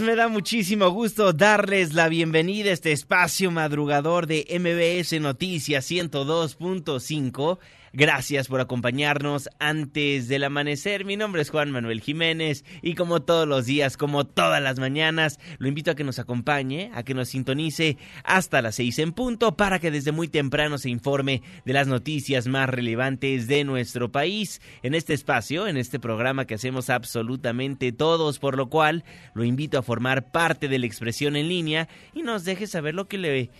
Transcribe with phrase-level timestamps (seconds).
[0.00, 7.58] Me da muchísimo gusto darles la bienvenida a este espacio madrugador de MBS Noticias 102.5
[7.92, 11.04] Gracias por acompañarnos antes del amanecer.
[11.04, 15.40] Mi nombre es Juan Manuel Jiménez y como todos los días, como todas las mañanas,
[15.58, 19.56] lo invito a que nos acompañe, a que nos sintonice hasta las seis en punto
[19.56, 24.60] para que desde muy temprano se informe de las noticias más relevantes de nuestro país
[24.84, 29.02] en este espacio, en este programa que hacemos absolutamente todos, por lo cual
[29.34, 33.08] lo invito a formar parte de la expresión en línea y nos deje saber lo
[33.08, 33.50] que le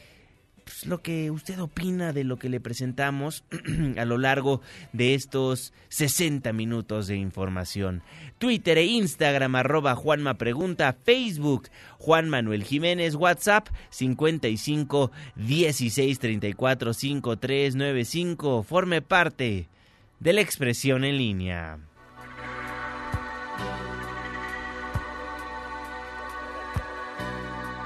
[0.70, 3.42] pues, lo que usted opina de lo que le presentamos
[3.98, 4.60] a lo largo
[4.92, 8.02] de estos 60 minutos de información.
[8.38, 11.68] Twitter e Instagram arroba Juanma Pregunta, Facebook
[11.98, 18.62] Juan Manuel Jiménez, WhatsApp 55 16 34 5395.
[18.62, 19.68] Forme parte
[20.20, 21.78] de la expresión en línea.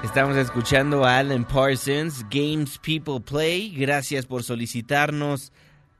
[0.05, 3.73] Estamos escuchando a Alan Parsons, Games People Play.
[3.75, 5.51] Gracias por solicitarnos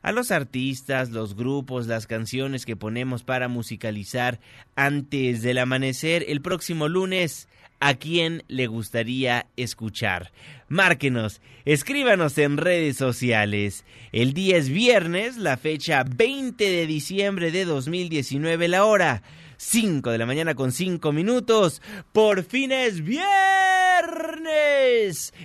[0.04, 4.40] a los artistas, los grupos, las canciones que ponemos para musicalizar
[4.76, 7.50] antes del amanecer el próximo lunes.
[7.80, 10.32] ¿A quién le gustaría escuchar?
[10.70, 13.86] Márquenos, escríbanos en redes sociales.
[14.12, 19.24] El día es viernes, la fecha 20 de diciembre de 2019, la hora
[19.58, 21.82] 5 de la mañana con 5 minutos.
[22.12, 23.26] Por fin es viernes.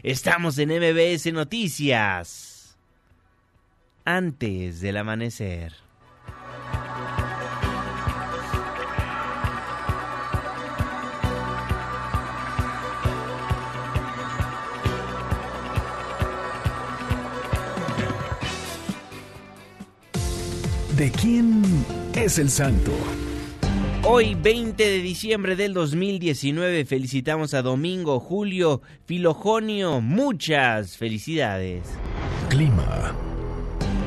[0.02, 2.76] Estamos en MBS Noticias.
[4.04, 5.74] Antes del amanecer.
[20.96, 21.62] ¿De quién
[22.14, 22.92] es el santo?
[24.02, 30.00] Hoy, 20 de diciembre del 2019, felicitamos a Domingo, Julio, Filojonio.
[30.00, 31.86] Muchas felicidades.
[32.48, 33.14] Clima.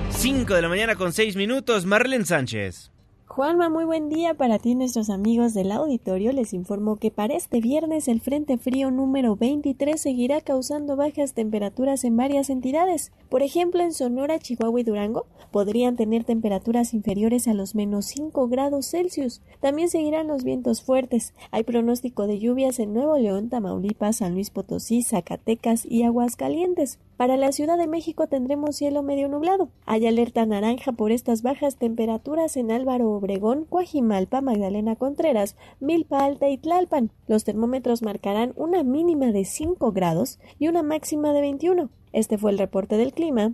[0.10, 2.93] 5 de la mañana con 6 minutos, Marlene Sánchez.
[3.36, 6.32] Juanma, muy buen día para ti nuestros amigos del auditorio.
[6.34, 12.04] Les informo que para este viernes el Frente Frío número 23 seguirá causando bajas temperaturas
[12.04, 13.12] en varias entidades.
[13.30, 18.48] Por ejemplo, en Sonora, Chihuahua y Durango podrían tener temperaturas inferiores a los menos 5
[18.50, 19.42] grados Celsius.
[19.62, 21.34] También seguirán los vientos fuertes.
[21.50, 27.00] Hay pronóstico de lluvias en Nuevo León, Tamaulipas, San Luis Potosí, Zacatecas y Aguascalientes.
[27.18, 29.70] Para la Ciudad de México tendremos cielo medio nublado.
[29.86, 36.50] Hay alerta naranja por estas bajas temperaturas en Álvaro Obregón, Coajimalpa, Magdalena Contreras, Milpa Alta
[36.50, 37.12] y Tlalpan.
[37.28, 41.90] Los termómetros marcarán una mínima de 5 grados y una máxima de 21.
[42.14, 43.54] Este fue el reporte del clima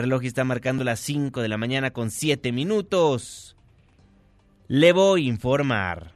[0.01, 3.55] reloj está marcando las 5 de la mañana con 7 minutos.
[4.67, 6.15] Le voy a informar.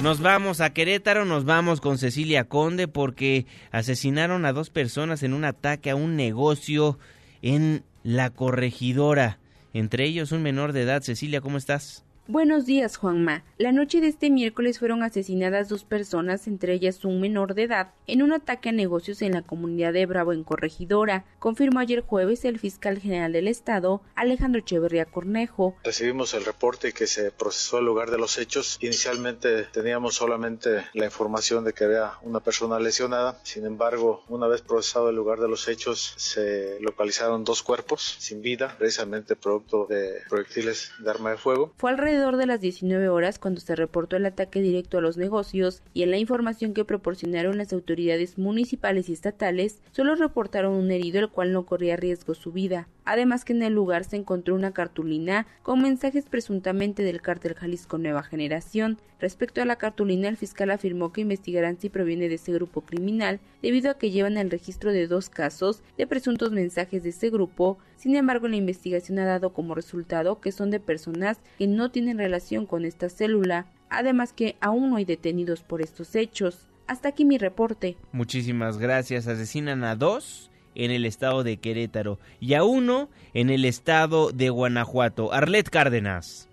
[0.00, 5.32] Nos vamos a Querétaro, nos vamos con Cecilia Conde porque asesinaron a dos personas en
[5.32, 6.98] un ataque a un negocio
[7.40, 9.38] en la corregidora.
[9.72, 11.02] Entre ellos un menor de edad.
[11.02, 12.03] Cecilia, ¿cómo estás?
[12.26, 13.44] Buenos días, Juanma.
[13.58, 17.92] La noche de este miércoles fueron asesinadas dos personas, entre ellas un menor de edad,
[18.06, 22.46] en un ataque a negocios en la comunidad de Bravo en Corregidora, confirmó ayer jueves
[22.46, 25.76] el fiscal general del Estado, Alejandro Echeverría Cornejo.
[25.84, 28.78] Recibimos el reporte que se procesó el lugar de los hechos.
[28.80, 33.38] Inicialmente teníamos solamente la información de que había una persona lesionada.
[33.42, 38.40] Sin embargo, una vez procesado el lugar de los hechos, se localizaron dos cuerpos sin
[38.40, 41.74] vida, precisamente producto de proyectiles de arma de fuego.
[41.76, 45.82] Fue alrededor de las 19 horas cuando se reportó el ataque directo a los negocios
[45.94, 51.18] y en la información que proporcionaron las autoridades municipales y estatales solo reportaron un herido
[51.18, 52.86] el cual no corría riesgo su vida.
[53.04, 57.98] Además que en el lugar se encontró una cartulina con mensajes presuntamente del cártel Jalisco
[57.98, 58.98] Nueva Generación.
[59.20, 63.40] Respecto a la cartulina, el fiscal afirmó que investigarán si proviene de ese grupo criminal,
[63.62, 67.78] debido a que llevan el registro de dos casos de presuntos mensajes de ese grupo.
[67.96, 72.18] Sin embargo, la investigación ha dado como resultado que son de personas que no tienen
[72.18, 76.68] relación con esta célula, además que aún no hay detenidos por estos hechos.
[76.86, 77.96] Hasta aquí mi reporte.
[78.12, 79.26] Muchísimas gracias.
[79.26, 84.50] Asesinan a dos en el estado de Querétaro y a uno en el estado de
[84.50, 85.32] Guanajuato.
[85.32, 86.48] Arlet Cárdenas.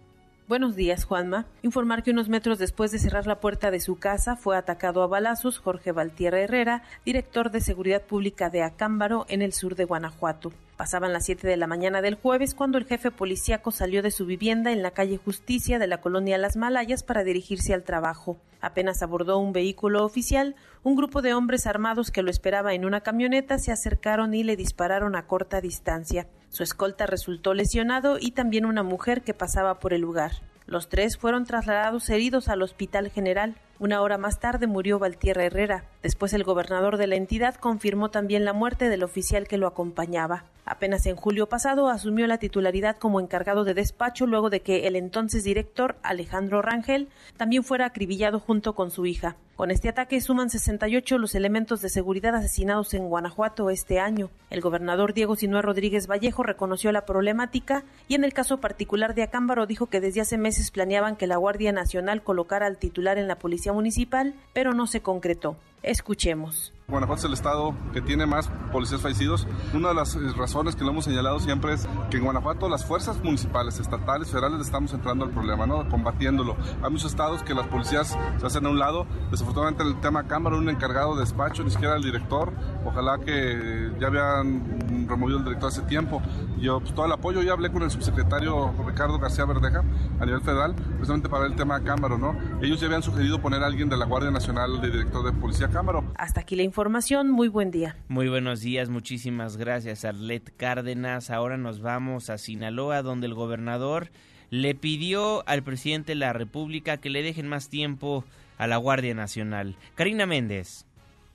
[0.51, 1.45] Buenos días, Juanma.
[1.61, 5.07] Informar que unos metros después de cerrar la puerta de su casa fue atacado a
[5.07, 10.51] balazos Jorge Valtierra Herrera, director de Seguridad Pública de Acámbaro, en el sur de Guanajuato.
[10.81, 14.25] Pasaban las 7 de la mañana del jueves cuando el jefe policíaco salió de su
[14.25, 18.39] vivienda en la calle Justicia de la colonia Las Malayas para dirigirse al trabajo.
[18.61, 23.01] Apenas abordó un vehículo oficial, un grupo de hombres armados que lo esperaba en una
[23.01, 26.25] camioneta se acercaron y le dispararon a corta distancia.
[26.49, 30.31] Su escolta resultó lesionado y también una mujer que pasaba por el lugar.
[30.65, 33.53] Los tres fueron trasladados heridos al Hospital General.
[33.81, 35.85] Una hora más tarde murió Valtierra Herrera.
[36.03, 40.45] Después el gobernador de la entidad confirmó también la muerte del oficial que lo acompañaba.
[40.65, 44.95] Apenas en julio pasado asumió la titularidad como encargado de despacho luego de que el
[44.95, 49.35] entonces director Alejandro Rangel también fuera acribillado junto con su hija.
[49.55, 54.31] Con este ataque suman 68 los elementos de seguridad asesinados en Guanajuato este año.
[54.49, 59.23] El gobernador Diego Sinué Rodríguez Vallejo reconoció la problemática y en el caso particular de
[59.23, 63.27] Acámbaro dijo que desde hace meses planeaban que la Guardia Nacional colocara al titular en
[63.27, 65.57] la Policía Municipal, pero no se concretó.
[65.83, 66.73] Escuchemos.
[66.91, 69.47] Guanajuato es el estado que tiene más policías fallecidos.
[69.73, 72.85] Una de las eh, razones que lo hemos señalado siempre es que en Guanajuato las
[72.85, 75.87] fuerzas municipales, estatales, federales estamos entrando al problema, ¿no?
[75.89, 76.57] Combatiéndolo.
[76.83, 79.07] Hay muchos estados que las policías se hacen a un lado.
[79.31, 82.51] Desafortunadamente el tema Cámara, un encargado de despacho, ni siquiera el director.
[82.85, 86.21] Ojalá que ya habían removido el director hace tiempo.
[86.59, 89.81] Yo, pues, todo el apoyo, ya hablé con el subsecretario Ricardo García Verdeja
[90.19, 92.35] a nivel federal, precisamente para el tema Cámara, ¿no?
[92.61, 95.69] Ellos ya habían sugerido poner a alguien de la Guardia Nacional de director de Policía
[95.71, 96.03] Cámara.
[96.15, 97.31] Hasta aquí la información.
[97.31, 97.95] Muy buen día.
[98.07, 98.89] Muy buenos días.
[98.89, 101.29] Muchísimas gracias, Arlet Cárdenas.
[101.29, 104.11] Ahora nos vamos a Sinaloa, donde el gobernador
[104.49, 108.25] le pidió al presidente de la República que le dejen más tiempo
[108.57, 109.77] a la Guardia Nacional.
[109.95, 110.85] Karina Méndez.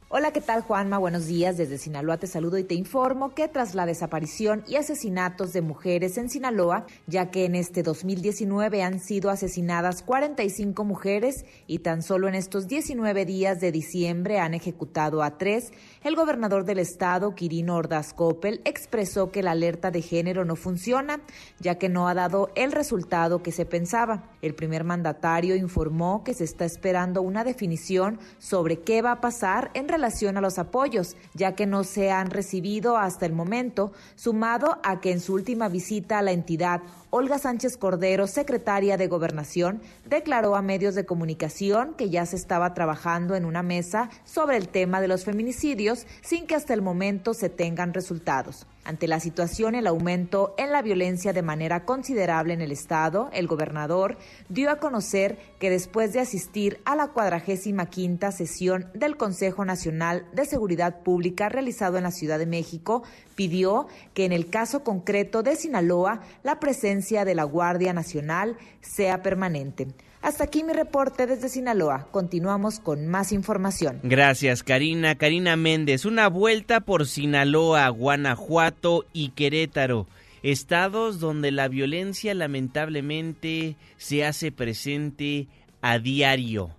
[0.08, 0.98] Hola, ¿qué tal Juanma?
[0.98, 1.56] Buenos días.
[1.56, 6.16] Desde Sinaloa te saludo y te informo que tras la desaparición y asesinatos de mujeres
[6.16, 12.28] en Sinaloa, ya que en este 2019 han sido asesinadas 45 mujeres y tan solo
[12.28, 15.72] en estos 19 días de diciembre han ejecutado a tres,
[16.06, 21.20] el gobernador del estado, Quirino Ordaz Coppel, expresó que la alerta de género no funciona,
[21.58, 24.30] ya que no ha dado el resultado que se pensaba.
[24.40, 29.72] El primer mandatario informó que se está esperando una definición sobre qué va a pasar
[29.74, 34.78] en relación a los apoyos, ya que no se han recibido hasta el momento, sumado
[34.84, 36.82] a que en su última visita a la entidad,
[37.18, 42.74] Olga Sánchez Cordero, secretaria de Gobernación, declaró a medios de comunicación que ya se estaba
[42.74, 47.32] trabajando en una mesa sobre el tema de los feminicidios sin que hasta el momento
[47.32, 48.66] se tengan resultados.
[48.86, 53.48] Ante la situación, el aumento en la violencia de manera considerable en el Estado, el
[53.48, 54.16] gobernador
[54.48, 60.28] dio a conocer que después de asistir a la cuadragésima quinta sesión del Consejo Nacional
[60.32, 63.02] de Seguridad Pública realizado en la Ciudad de México,
[63.34, 69.20] pidió que en el caso concreto de Sinaloa la presencia de la Guardia Nacional sea
[69.20, 69.88] permanente.
[70.22, 72.08] Hasta aquí mi reporte desde Sinaloa.
[72.10, 74.00] Continuamos con más información.
[74.02, 75.14] Gracias, Karina.
[75.14, 80.06] Karina Méndez, una vuelta por Sinaloa, Guanajuato y Querétaro.
[80.42, 85.48] Estados donde la violencia lamentablemente se hace presente
[85.80, 86.70] a diario.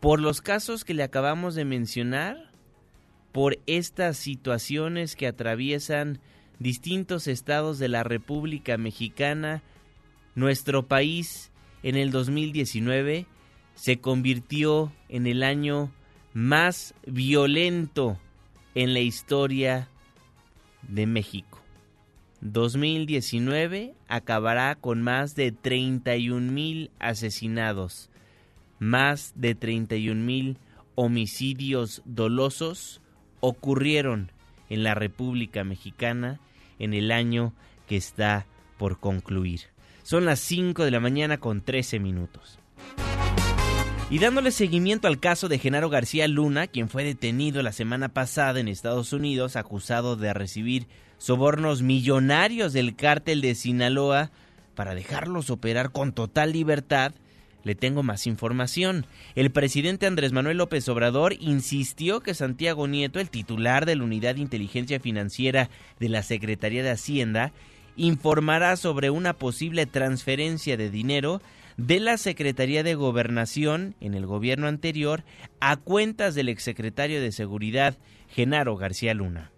[0.00, 2.50] Por los casos que le acabamos de mencionar,
[3.30, 6.18] por estas situaciones que atraviesan
[6.58, 9.62] distintos estados de la República Mexicana,
[10.34, 11.51] nuestro país
[11.82, 13.26] en el 2019
[13.74, 15.92] se convirtió en el año
[16.34, 18.18] más violento
[18.74, 19.88] en la historia
[20.82, 21.60] de México.
[22.40, 28.10] 2019 acabará con más de 31 mil asesinados,
[28.78, 30.58] más de 31 mil
[30.94, 33.00] homicidios dolosos
[33.40, 34.32] ocurrieron
[34.68, 36.40] en la República Mexicana
[36.78, 37.52] en el año
[37.86, 38.46] que está
[38.76, 39.71] por concluir.
[40.02, 42.58] Son las 5 de la mañana con 13 minutos.
[44.10, 48.60] Y dándole seguimiento al caso de Genaro García Luna, quien fue detenido la semana pasada
[48.60, 54.30] en Estados Unidos acusado de recibir sobornos millonarios del cártel de Sinaloa
[54.74, 57.12] para dejarlos operar con total libertad,
[57.64, 59.06] le tengo más información.
[59.34, 64.34] El presidente Andrés Manuel López Obrador insistió que Santiago Nieto, el titular de la Unidad
[64.34, 67.52] de Inteligencia Financiera de la Secretaría de Hacienda,
[67.96, 71.40] informará sobre una posible transferencia de dinero
[71.76, 75.24] de la Secretaría de Gobernación en el gobierno anterior
[75.60, 77.96] a cuentas del exsecretario de Seguridad,
[78.28, 79.50] Genaro García Luna.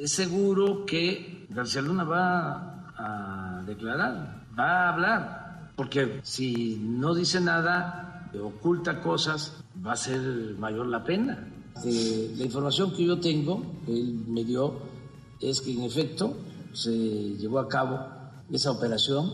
[0.00, 7.40] Es seguro que García Luna va a declarar, va a hablar, porque si no dice
[7.40, 10.20] nada, oculta cosas, va a ser
[10.58, 11.48] mayor la pena.
[11.84, 14.80] Eh, la información que yo tengo, él me dio,
[15.40, 16.36] es que en efecto
[16.74, 16.90] se
[17.38, 18.00] llevó a cabo
[18.52, 19.30] esa operación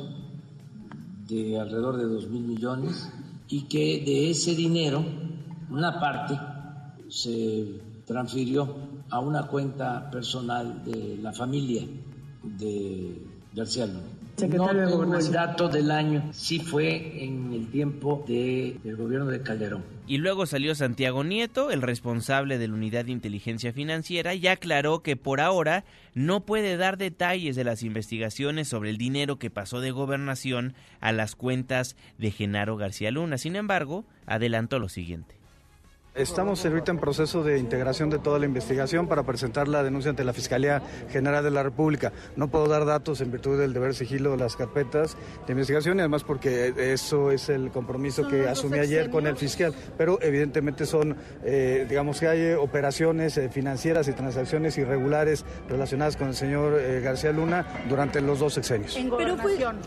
[1.27, 3.11] de alrededor de 2 mil millones
[3.49, 5.05] y que de ese dinero
[5.71, 6.39] una parte
[7.09, 8.77] se transfirió
[9.09, 11.83] a una cuenta personal de la familia
[12.43, 13.89] de García
[14.49, 19.27] Luna no tengo el dato del año, sí fue en el tiempo de, del gobierno
[19.27, 19.85] de Calderón.
[20.07, 25.03] Y luego salió Santiago Nieto, el responsable de la Unidad de Inteligencia Financiera, y aclaró
[25.03, 29.81] que por ahora no puede dar detalles de las investigaciones sobre el dinero que pasó
[29.81, 33.39] de gobernación a las cuentas de Genaro García Luna.
[33.39, 35.40] Sin embargo, adelantó lo siguiente.
[36.17, 40.25] Estamos ahorita en proceso de integración de toda la investigación para presentar la denuncia ante
[40.25, 42.13] la Fiscalía General de la República.
[42.35, 46.01] No puedo dar datos en virtud del deber sigilo de las carpetas de investigación y
[46.01, 49.73] además porque eso es el compromiso que asumí ayer con el fiscal.
[49.97, 56.27] Pero evidentemente son, eh, digamos que hay operaciones eh, financieras y transacciones irregulares relacionadas con
[56.27, 58.97] el señor eh, García Luna durante los dos sexenios.
[58.97, 59.79] ¿En gobernación?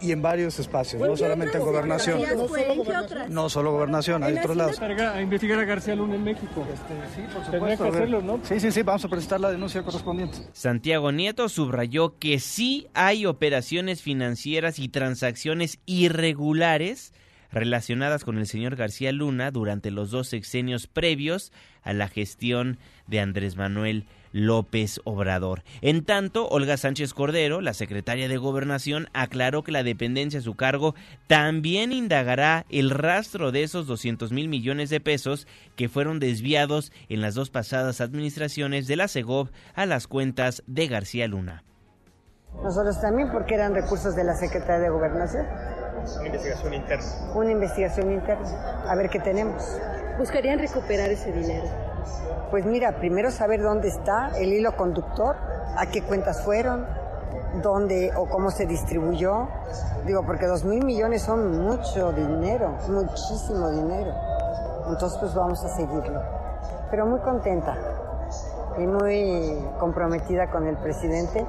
[0.00, 2.20] y en varios espacios, no solamente en gobernación.
[3.28, 4.80] No solo gobernación, hay otros lados.
[5.74, 6.66] García Luna en México.
[6.72, 7.84] Este, sí, por supuesto.
[7.84, 8.40] Que hacerlo, ¿no?
[8.42, 10.38] Sí, sí, sí, vamos a presentar la denuncia correspondiente.
[10.52, 17.14] Santiago Nieto subrayó que sí hay operaciones financieras y transacciones irregulares
[17.50, 21.52] relacionadas con el señor García Luna durante los dos sexenios previos
[21.82, 25.62] a la gestión de Andrés Manuel López Obrador.
[25.80, 30.54] En tanto, Olga Sánchez Cordero, la secretaria de Gobernación, aclaró que la dependencia a su
[30.54, 30.94] cargo
[31.26, 35.46] también indagará el rastro de esos 200 mil millones de pesos
[35.76, 40.88] que fueron desviados en las dos pasadas administraciones de la CEGOV a las cuentas de
[40.88, 41.64] García Luna.
[42.62, 45.46] Nosotros también, porque eran recursos de la Secretaría de Gobernación.
[46.18, 47.04] Una investigación interna.
[47.34, 48.82] Una investigación interna.
[48.88, 49.62] A ver qué tenemos.
[50.18, 51.91] ¿Buscarían recuperar ese dinero?
[52.50, 55.36] Pues mira, primero saber dónde está el hilo conductor,
[55.76, 56.86] a qué cuentas fueron,
[57.62, 59.48] dónde o cómo se distribuyó.
[60.04, 64.12] Digo, porque dos mil millones son mucho dinero, muchísimo dinero.
[64.88, 66.20] Entonces, pues vamos a seguirlo.
[66.90, 67.76] Pero muy contenta
[68.78, 71.44] y muy comprometida con el presidente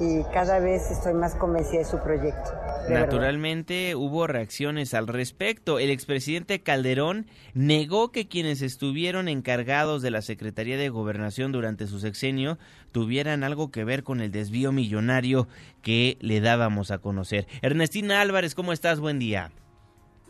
[0.00, 2.50] y cada vez estoy más convencida de su proyecto.
[2.88, 5.78] Naturalmente hubo reacciones al respecto.
[5.78, 12.00] El expresidente Calderón negó que quienes estuvieron encargados de la Secretaría de Gobernación durante su
[12.00, 12.58] sexenio
[12.90, 15.46] tuvieran algo que ver con el desvío millonario
[15.82, 17.46] que le dábamos a conocer.
[17.62, 18.98] Ernestina Álvarez, ¿cómo estás?
[19.00, 19.52] Buen día.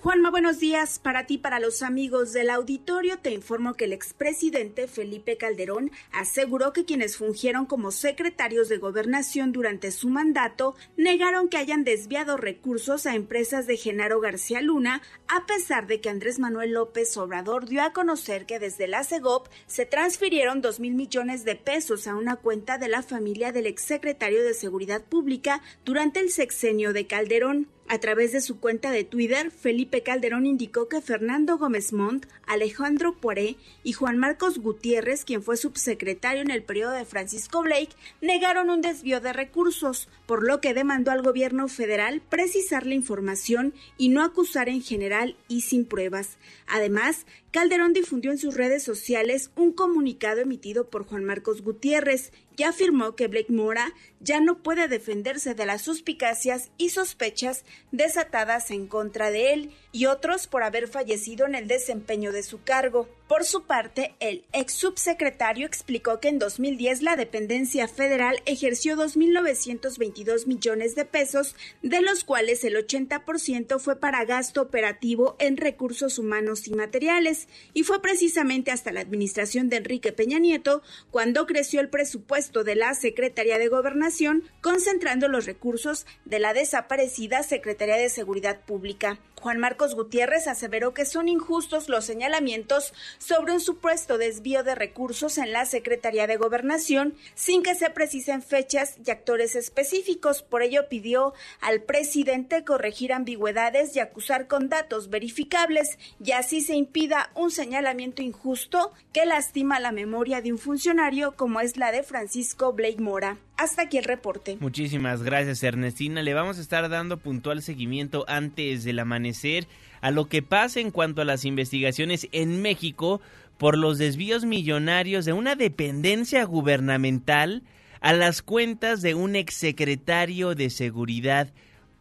[0.03, 0.99] Juanma, buenos días.
[0.99, 6.73] Para ti, para los amigos del auditorio, te informo que el expresidente Felipe Calderón aseguró
[6.73, 13.07] que quienes fungieron como secretarios de gobernación durante su mandato negaron que hayan desviado recursos
[13.07, 17.85] a empresas de Genaro García Luna, a pesar de que Andrés Manuel López Obrador dio
[17.85, 22.35] a conocer que desde la CEGOP se transfirieron dos mil millones de pesos a una
[22.35, 27.69] cuenta de la familia del exsecretario de Seguridad Pública durante el sexenio de Calderón.
[27.93, 33.13] A través de su cuenta de Twitter, Felipe Calderón indicó que Fernando Gómez Montt, Alejandro
[33.21, 37.91] Poré y Juan Marcos Gutiérrez, quien fue subsecretario en el periodo de Francisco Blake,
[38.23, 43.75] negaron un desvío de recursos, por lo que demandó al gobierno federal precisar la información
[43.99, 46.39] y no acusar en general y sin pruebas.
[46.67, 52.63] Además, Calderón difundió en sus redes sociales un comunicado emitido por Juan Marcos Gutiérrez, y
[52.63, 58.87] afirmó que Blake Mora ya no puede defenderse de las suspicacias y sospechas desatadas en
[58.87, 63.09] contra de él y otros por haber fallecido en el desempeño de su cargo.
[63.29, 70.47] Por su parte, el ex subsecretario explicó que en 2010 la dependencia federal ejerció 2.922
[70.47, 76.69] millones de pesos, de los cuales el 80% fue para gasto operativo en recursos humanos
[76.69, 81.89] y materiales, y fue precisamente hasta la administración de Enrique Peña Nieto cuando creció el
[81.89, 88.61] presupuesto de la Secretaría de Gobernación, concentrando los recursos de la desaparecida Secretaría de Seguridad
[88.61, 89.19] Pública.
[89.43, 95.39] Juan Marcos Gutiérrez aseveró que son injustos los señalamientos sobre un supuesto desvío de recursos
[95.39, 100.43] en la Secretaría de Gobernación sin que se precisen fechas y actores específicos.
[100.43, 106.75] Por ello pidió al presidente corregir ambigüedades y acusar con datos verificables y así se
[106.75, 112.03] impida un señalamiento injusto que lastima la memoria de un funcionario como es la de
[112.03, 113.39] Francisco Blake Mora.
[113.63, 114.57] Hasta aquí el reporte.
[114.59, 116.21] Muchísimas gracias Ernestina.
[116.21, 119.69] Le vamos a estar dando puntual seguimiento antes del amanecer
[120.01, 123.21] a lo que pasa en cuanto a las investigaciones en México
[123.59, 127.63] por los desvíos millonarios de una dependencia gubernamental
[128.01, 131.53] a las cuentas de un exsecretario de Seguridad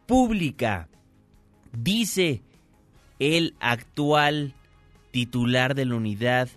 [0.06, 0.88] Pública.
[1.72, 2.42] Dice
[3.20, 4.54] el actual
[5.12, 6.48] titular de la unidad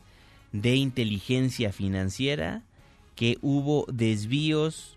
[0.52, 2.64] de inteligencia financiera
[3.16, 4.95] que hubo desvíos,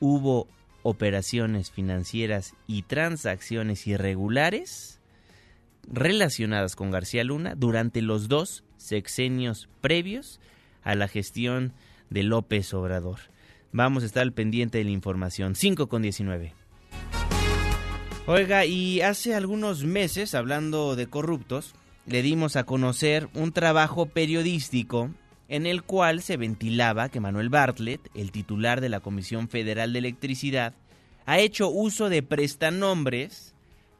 [0.00, 0.48] hubo
[0.82, 5.00] operaciones financieras y transacciones irregulares
[5.88, 10.40] relacionadas con García Luna durante los dos sexenios previos
[10.82, 11.72] a la gestión
[12.10, 13.18] de López Obrador.
[13.72, 15.54] Vamos a estar al pendiente de la información.
[15.54, 16.54] 5 con 19.
[18.26, 21.74] Oiga, y hace algunos meses, hablando de corruptos,
[22.06, 25.10] le dimos a conocer un trabajo periodístico
[25.48, 30.00] en el cual se ventilaba que Manuel Bartlett, el titular de la Comisión Federal de
[30.00, 30.74] Electricidad,
[31.24, 33.54] ha hecho uso de prestanombres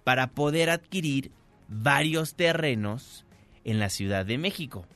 [0.05, 1.31] para poder adquirir
[1.69, 3.25] varios terrenos
[3.65, 4.87] en la Ciudad de México.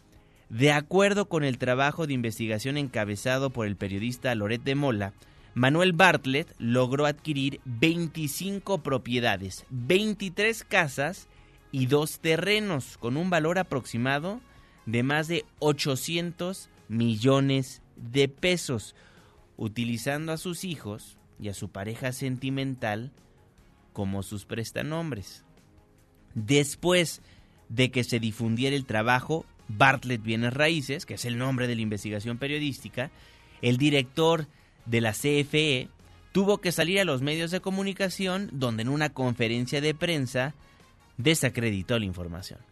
[0.48, 5.12] De acuerdo con el trabajo de investigación encabezado por el periodista Loret de Mola,
[5.54, 11.28] Manuel Bartlett logró adquirir 25 propiedades, 23 casas
[11.72, 14.40] y dos terrenos con un valor aproximado
[14.90, 18.94] de más de 800 millones de pesos,
[19.56, 23.12] utilizando a sus hijos y a su pareja sentimental
[23.92, 25.44] como sus prestanombres.
[26.34, 27.22] Después
[27.68, 31.82] de que se difundiera el trabajo Bartlett Bienes Raíces, que es el nombre de la
[31.82, 33.10] investigación periodística,
[33.62, 34.46] el director
[34.86, 35.88] de la CFE
[36.32, 40.54] tuvo que salir a los medios de comunicación donde en una conferencia de prensa
[41.16, 42.69] desacreditó la información.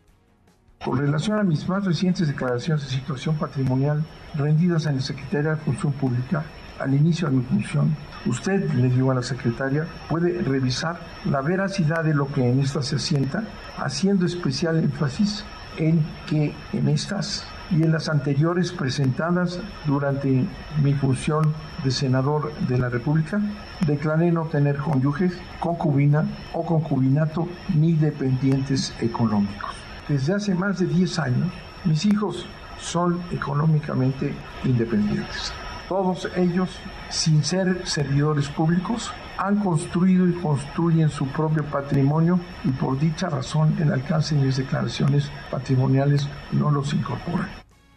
[0.85, 5.57] Con relación a mis más recientes declaraciones de situación patrimonial rendidas en la Secretaría de
[5.57, 6.45] Función Pública,
[6.79, 12.05] al inicio de mi función, usted, le digo a la secretaria, puede revisar la veracidad
[12.05, 13.43] de lo que en esta se asienta,
[13.77, 15.45] haciendo especial énfasis
[15.79, 20.47] en que en estas y en las anteriores presentadas durante
[20.81, 23.41] mi función de senador de la República,
[23.85, 29.78] declaré no tener cónyuges, concubina o concubinato ni dependientes económicos.
[30.09, 31.53] Desde hace más de 10 años,
[31.85, 32.47] mis hijos
[32.81, 34.33] son económicamente
[34.65, 35.53] independientes.
[35.89, 36.71] Todos ellos,
[37.11, 43.77] sin ser servidores públicos, han construido y construyen su propio patrimonio y por dicha razón
[43.81, 47.49] el alcance de mis declaraciones patrimoniales no los incorpora.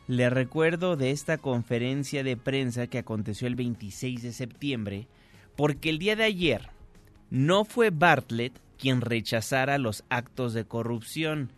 [0.07, 5.07] Le recuerdo de esta conferencia de prensa que aconteció el 26 de septiembre,
[5.55, 6.69] porque el día de ayer
[7.29, 11.51] no fue Bartlett quien rechazara los actos de corrupción.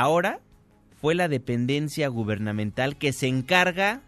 [0.00, 0.38] Ahora
[1.00, 4.00] fue la dependencia gubernamental que se encarga,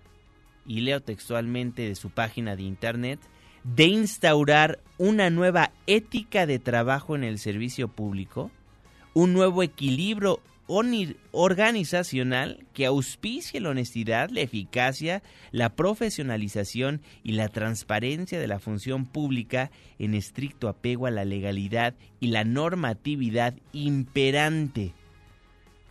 [0.64, 3.18] y leo textualmente de su página de internet,
[3.64, 8.52] de instaurar una nueva ética de trabajo en el servicio público,
[9.14, 10.40] un nuevo equilibrio
[11.32, 19.06] organizacional que auspicie la honestidad, la eficacia, la profesionalización y la transparencia de la función
[19.06, 24.94] pública en estricto apego a la legalidad y la normatividad imperante.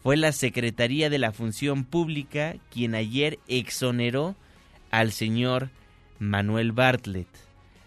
[0.02, 4.36] Fue la Secretaría de la Función Pública quien ayer exoneró
[4.92, 5.70] al señor
[6.20, 7.28] Manuel Bartlett.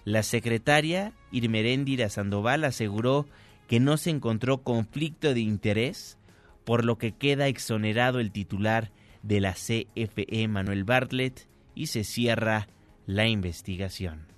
[0.05, 3.27] La secretaria Irmeréndira Sandoval aseguró
[3.67, 6.19] que no se encontró conflicto de interés,
[6.65, 8.91] por lo que queda exonerado el titular
[9.23, 12.69] de la CFE Manuel Bartlett y se cierra
[13.07, 14.32] la investigación.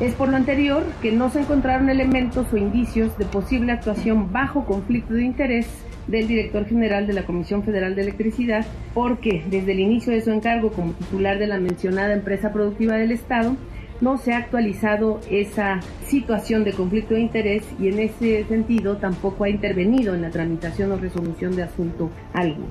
[0.00, 4.64] Es por lo anterior que no se encontraron elementos o indicios de posible actuación bajo
[4.64, 5.66] conflicto de interés
[6.06, 10.30] del director general de la Comisión Federal de Electricidad, porque desde el inicio de su
[10.30, 13.56] encargo como titular de la mencionada empresa productiva del Estado,
[14.00, 19.44] no se ha actualizado esa situación de conflicto de interés y en ese sentido tampoco
[19.44, 22.68] ha intervenido en la tramitación o resolución de asunto alguno.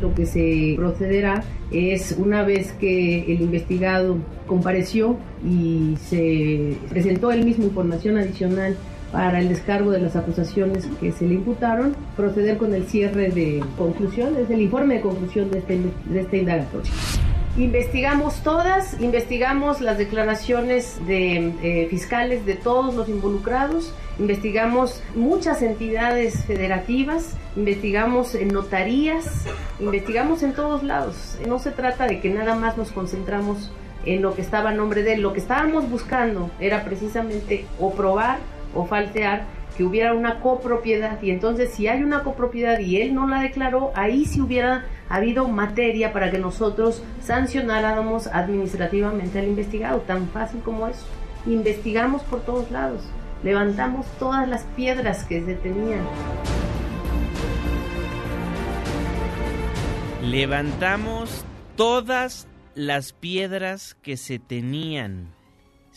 [0.00, 7.44] Lo que se procederá es una vez que el investigado compareció y se presentó el
[7.44, 8.76] mismo información adicional
[9.12, 13.62] para el descargo de las acusaciones que se le imputaron, proceder con el cierre de
[13.76, 16.90] conclusión, es el informe de conclusión de este, de este indagatorio.
[17.56, 26.44] Investigamos todas, investigamos las declaraciones de eh, fiscales de todos los involucrados, investigamos muchas entidades
[26.44, 29.46] federativas, investigamos en notarías,
[29.80, 31.38] investigamos en todos lados.
[31.48, 33.72] No se trata de que nada más nos concentramos
[34.04, 35.20] en lo que estaba a nombre de él.
[35.20, 38.38] Lo que estábamos buscando era precisamente o probar
[38.74, 39.44] o faltear
[39.80, 43.92] que hubiera una copropiedad y entonces si hay una copropiedad y él no la declaró,
[43.94, 50.86] ahí sí hubiera habido materia para que nosotros sancionáramos administrativamente al investigado, tan fácil como
[50.86, 51.06] eso.
[51.46, 53.00] Investigamos por todos lados,
[53.42, 56.04] levantamos todas las piedras que se tenían.
[60.22, 65.39] Levantamos todas las piedras que se tenían.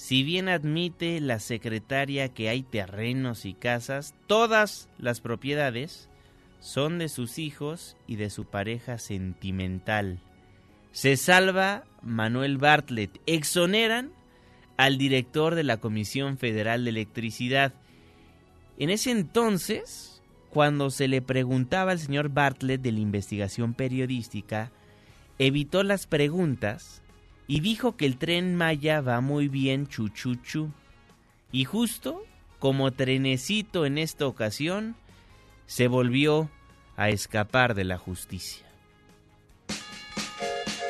[0.03, 6.09] Si bien admite la secretaria que hay terrenos y casas, todas las propiedades
[6.59, 10.19] son de sus hijos y de su pareja sentimental.
[10.91, 13.21] Se salva Manuel Bartlett.
[13.27, 14.11] Exoneran
[14.75, 17.73] al director de la Comisión Federal de Electricidad.
[18.77, 24.69] En ese entonces, cuando se le preguntaba al señor Bartlett de la investigación periodística,
[25.39, 27.02] evitó las preguntas
[27.47, 30.71] y dijo que el tren Maya va muy bien chuchuchu.
[31.51, 32.23] Y justo
[32.63, 34.95] como trenecito en esta ocasión,
[35.65, 36.49] se volvió
[36.95, 38.65] a escapar de la justicia.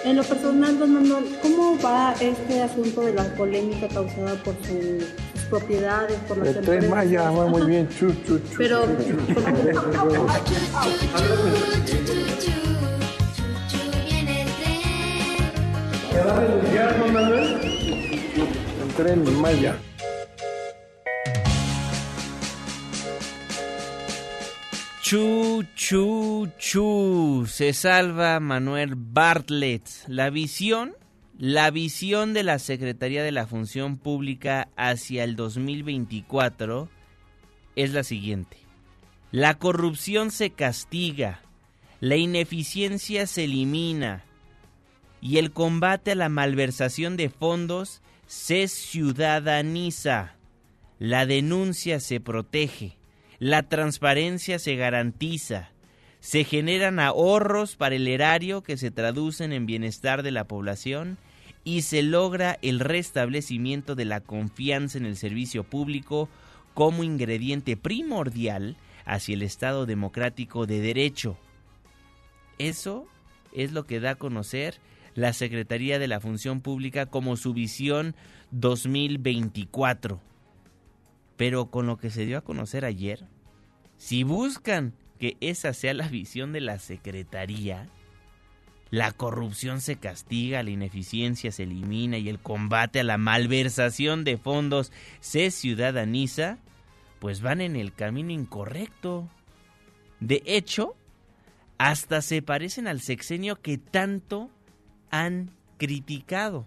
[0.06, 5.04] En lo personal, don Manuel, ¿cómo va este asunto de la polémica causada por sus
[5.50, 8.56] propiedades, por las El tren Maya va muy bien, chu, chu, chu.
[8.56, 8.86] Pero...
[25.02, 27.46] Chu, chu, chu.
[27.48, 29.90] Se salva Manuel Bartlett.
[30.08, 30.94] La visión,
[31.40, 36.90] la visión de la Secretaría de la Función Pública hacia el 2024
[37.76, 38.58] es la siguiente.
[39.32, 41.42] La corrupción se castiga,
[42.00, 44.26] la ineficiencia se elimina
[45.24, 50.36] y el combate a la malversación de fondos se ciudadaniza.
[51.00, 52.98] La denuncia se protege.
[53.40, 55.72] La transparencia se garantiza.
[56.20, 61.18] Se generan ahorros para el erario que se traducen en bienestar de la población
[61.64, 66.28] y se logra el restablecimiento de la confianza en el servicio público
[66.74, 71.38] como ingrediente primordial hacia el Estado democrático de derecho.
[72.58, 73.08] Eso
[73.54, 74.82] es lo que da a conocer
[75.16, 78.16] la Secretaría de la Función Pública como su visión
[78.52, 80.20] 2024.
[81.38, 83.26] Pero con lo que se dio a conocer ayer,
[83.98, 87.90] si buscan que esa sea la visión de la Secretaría,
[88.94, 94.38] la corrupción se castiga, la ineficiencia se elimina y el combate a la malversación de
[94.38, 96.60] fondos se ciudadaniza,
[97.20, 99.28] pues van en el camino incorrecto.
[100.20, 100.96] De hecho,
[101.80, 104.52] hasta se parecen al sexenio que tanto
[105.14, 106.66] han criticado.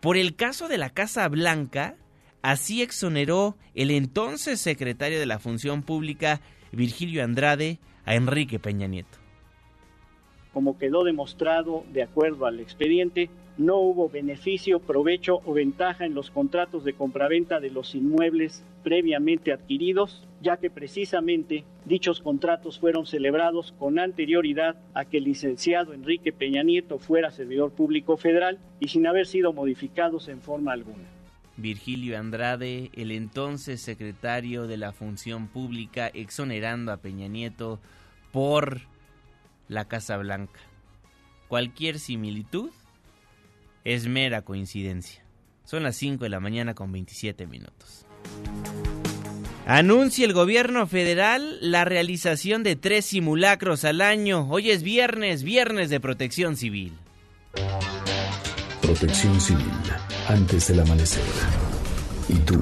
[0.00, 1.94] Por el caso de la Casa Blanca,
[2.42, 6.40] así exoneró el entonces secretario de la Función Pública,
[6.72, 9.18] Virgilio Andrade, a Enrique Peña Nieto.
[10.52, 16.30] Como quedó demostrado de acuerdo al expediente, no hubo beneficio, provecho o ventaja en los
[16.30, 23.72] contratos de compraventa de los inmuebles previamente adquiridos, ya que precisamente dichos contratos fueron celebrados
[23.78, 29.06] con anterioridad a que el licenciado Enrique Peña Nieto fuera servidor público federal y sin
[29.06, 31.04] haber sido modificados en forma alguna.
[31.56, 37.80] Virgilio Andrade, el entonces secretario de la Función Pública, exonerando a Peña Nieto
[38.30, 38.82] por
[39.68, 40.60] la Casa Blanca.
[41.48, 42.70] Cualquier similitud
[43.86, 45.22] es mera coincidencia.
[45.64, 48.04] Son las 5 de la mañana con 27 minutos.
[49.64, 54.48] Anuncia el gobierno federal la realización de tres simulacros al año.
[54.50, 56.94] Hoy es viernes, viernes de protección civil.
[58.82, 59.70] Protección civil,
[60.28, 61.22] antes del amanecer.
[62.28, 62.60] ¿Y tú?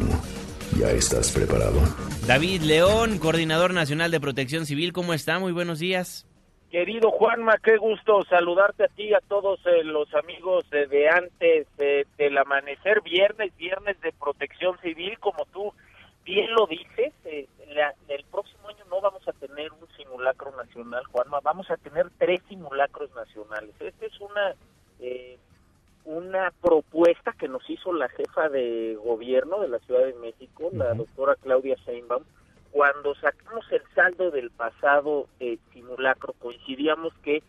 [0.78, 1.80] ¿Ya estás preparado?
[2.26, 5.38] David León, coordinador nacional de protección civil, ¿cómo está?
[5.38, 6.26] Muy buenos días.
[6.74, 11.08] Querido Juanma, qué gusto saludarte a ti y a todos eh, los amigos de, de
[11.08, 15.72] antes del amanecer, viernes, viernes de protección civil, como tú
[16.24, 17.46] bien lo dices, eh,
[18.08, 22.42] el próximo año no vamos a tener un simulacro nacional, Juanma, vamos a tener tres
[22.48, 23.70] simulacros nacionales.
[23.78, 24.56] Esta es una
[24.98, 25.38] eh,
[26.04, 30.92] una propuesta que nos hizo la jefa de gobierno de la Ciudad de México, la
[30.94, 32.24] doctora Claudia Sheinbaum,
[32.74, 37.40] cuando sacamos el saldo del pasado eh, simulacro, coincidíamos que,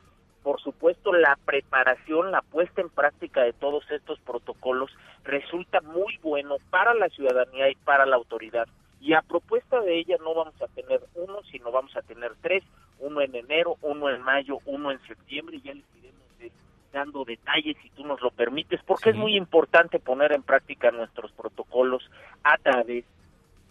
[0.43, 4.91] por supuesto, la preparación, la puesta en práctica de todos estos protocolos
[5.23, 8.67] resulta muy bueno para la ciudadanía y para la autoridad.
[9.01, 12.63] Y a propuesta de ella no vamos a tener uno, sino vamos a tener tres,
[12.99, 16.53] uno en enero, uno en mayo, uno en septiembre, y ya les iremos
[16.93, 21.31] dando detalles si tú nos lo permites, porque es muy importante poner en práctica nuestros
[21.31, 22.07] protocolos
[22.43, 23.05] a través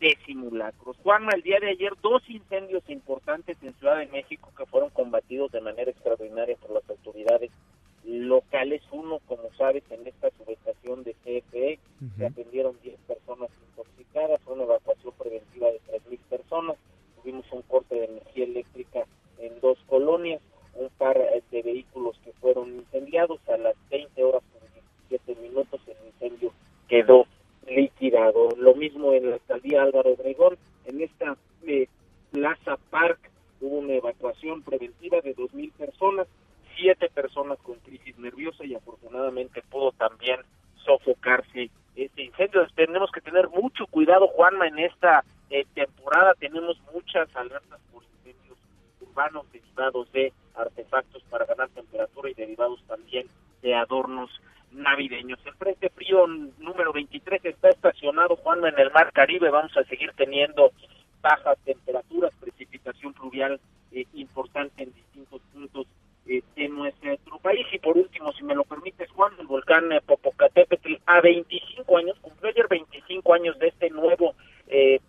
[0.01, 0.97] de simulacros.
[1.03, 5.53] Juanma, el día de ayer dos incendios importantes en Ciudad de México que fueron combatidos
[5.53, 7.51] de manera extraordinaria por las autoridades
[8.05, 8.83] locales.
[8.91, 11.79] Uno, como sabes, en esta subestación de CFE
[12.19, 16.77] se atendieron 10 personas intoxicadas, una evacuación preventiva de 3.000 personas.
[17.17, 19.07] Tuvimos un corte de energía eléctrica
[19.39, 20.41] en dos colonias
[20.77, 21.17] un par
[21.51, 24.63] de vehículos que fueron incendiados a las 20 horas con
[25.09, 26.53] 17 minutos el incendio
[26.89, 27.27] quedó
[27.69, 28.51] liquidado.
[28.57, 31.89] Lo mismo en la alcaldía Álvaro Obregón, en esta eh,
[32.33, 36.27] Plaza Park hubo una evacuación preventiva de 2.000 personas,
[36.77, 40.41] siete personas con crisis nerviosa y afortunadamente pudo también
[40.85, 42.67] sofocarse este incendio.
[42.75, 48.59] Tenemos que tener mucho cuidado, Juanma, en esta eh, temporada tenemos muchas alertas por incendios
[49.01, 53.29] urbanos derivados de artefactos para ganar temperatura y derivados también
[53.63, 54.31] de adornos
[54.75, 55.39] navideños.
[55.45, 56.27] El Frente Frío
[56.59, 59.51] número 23 está estacionado, Juan, en el Mar Caribe.
[59.51, 60.73] Vamos a seguir teniendo
[61.21, 63.61] bajas temperaturas, precipitación pluvial
[63.93, 65.87] eh, importante en distintos puntos
[66.27, 67.67] eh, de nuestro país.
[67.73, 72.19] Y por último, si me lo permites, Juan, el volcán eh, Popocatépetl a 25 años,
[72.21, 74.35] cumplió ayer 25 años de este nuevo
[74.69, 75.01] eh,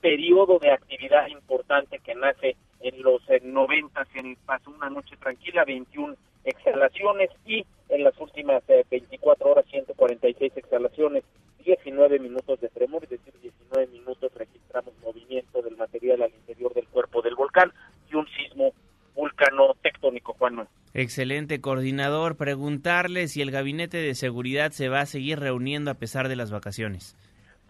[0.00, 6.14] periodo de actividad importante que nace en los 90 se pasó una noche tranquila, 21
[6.44, 11.24] exhalaciones y en las últimas 24 horas 146 exhalaciones,
[11.64, 16.88] 19 minutos de tremor, es decir, 19 minutos registramos movimiento del material al interior del
[16.88, 17.72] cuerpo del volcán
[18.10, 18.72] y un sismo
[19.14, 20.66] vulcano tectónico, Juan.
[20.94, 26.28] Excelente coordinador, preguntarle si el gabinete de seguridad se va a seguir reuniendo a pesar
[26.28, 27.16] de las vacaciones.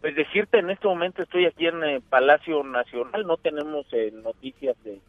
[0.00, 4.76] Pues decirte, en este momento estoy aquí en el Palacio Nacional, no tenemos eh, noticias
[4.82, 5.00] de,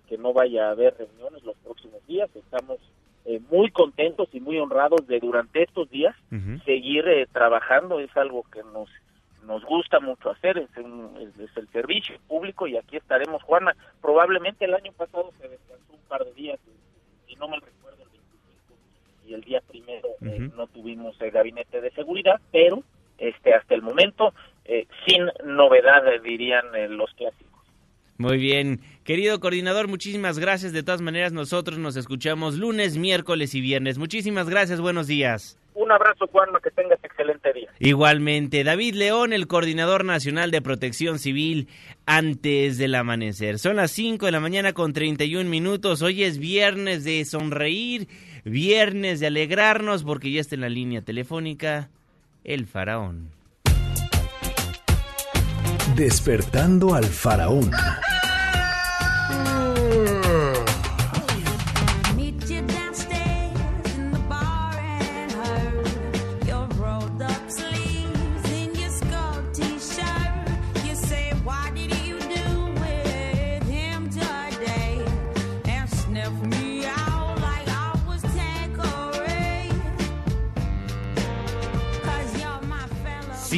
[0.00, 2.78] que no vaya a haber reuniones los próximos días, estamos
[3.24, 6.16] eh, muy contentos y muy honrados de durante estos días
[6.64, 8.88] seguir eh, trabajando, es algo que nos
[9.44, 14.74] nos gusta mucho hacer, es, es, el servicio público y aquí estaremos, Juana, probablemente el
[14.74, 16.60] año pasado se descansó un par de días,
[17.26, 18.74] y no me recuerdo, el 25
[19.26, 20.08] y el día primero
[20.56, 22.82] no tuvimos el gabinete de seguridad, pero
[23.18, 24.32] este hasta el momento
[24.64, 27.49] eh, sin novedad dirían eh, los clásicos.
[28.20, 30.74] Muy bien, querido coordinador, muchísimas gracias.
[30.74, 33.96] De todas maneras, nosotros nos escuchamos lunes, miércoles y viernes.
[33.96, 35.58] Muchísimas gracias, buenos días.
[35.72, 37.70] Un abrazo, Juanma, que tengas excelente día.
[37.78, 41.68] Igualmente, David León, el coordinador nacional de protección civil,
[42.04, 43.58] antes del amanecer.
[43.58, 46.02] Son las 5 de la mañana con 31 minutos.
[46.02, 48.06] Hoy es viernes de sonreír,
[48.44, 51.88] viernes de alegrarnos, porque ya está en la línea telefónica
[52.44, 53.30] el faraón.
[55.96, 57.70] Despertando al faraón.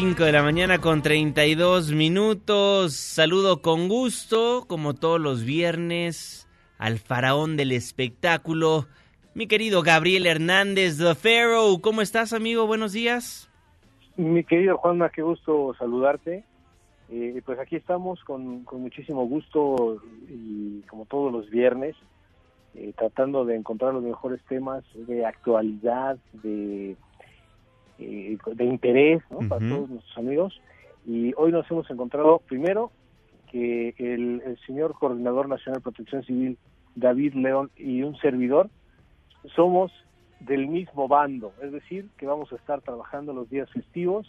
[0.03, 2.93] De la mañana con 32 minutos.
[2.93, 8.87] Saludo con gusto, como todos los viernes, al faraón del espectáculo,
[9.37, 11.81] mi querido Gabriel Hernández, The Pharaoh.
[11.81, 12.67] ¿Cómo estás, amigo?
[12.67, 13.49] Buenos días.
[14.17, 16.45] Mi querido Juanma, qué gusto saludarte.
[17.09, 21.95] Eh, pues aquí estamos con, muchísimo gusto y como todos los viernes,
[22.75, 26.97] eh, tratando de encontrar los mejores temas de actualidad, de
[28.03, 30.61] eh, de interés para todos nuestros amigos.
[31.07, 32.93] Y hoy nos hemos encontrado primero
[33.51, 36.59] que el, señor coordinador nacional de protección civil,
[36.95, 38.71] David León, y un servidor,
[39.55, 39.93] somos
[40.41, 44.27] del mismo bando, es decir, que vamos a estar trabajando los días festivos.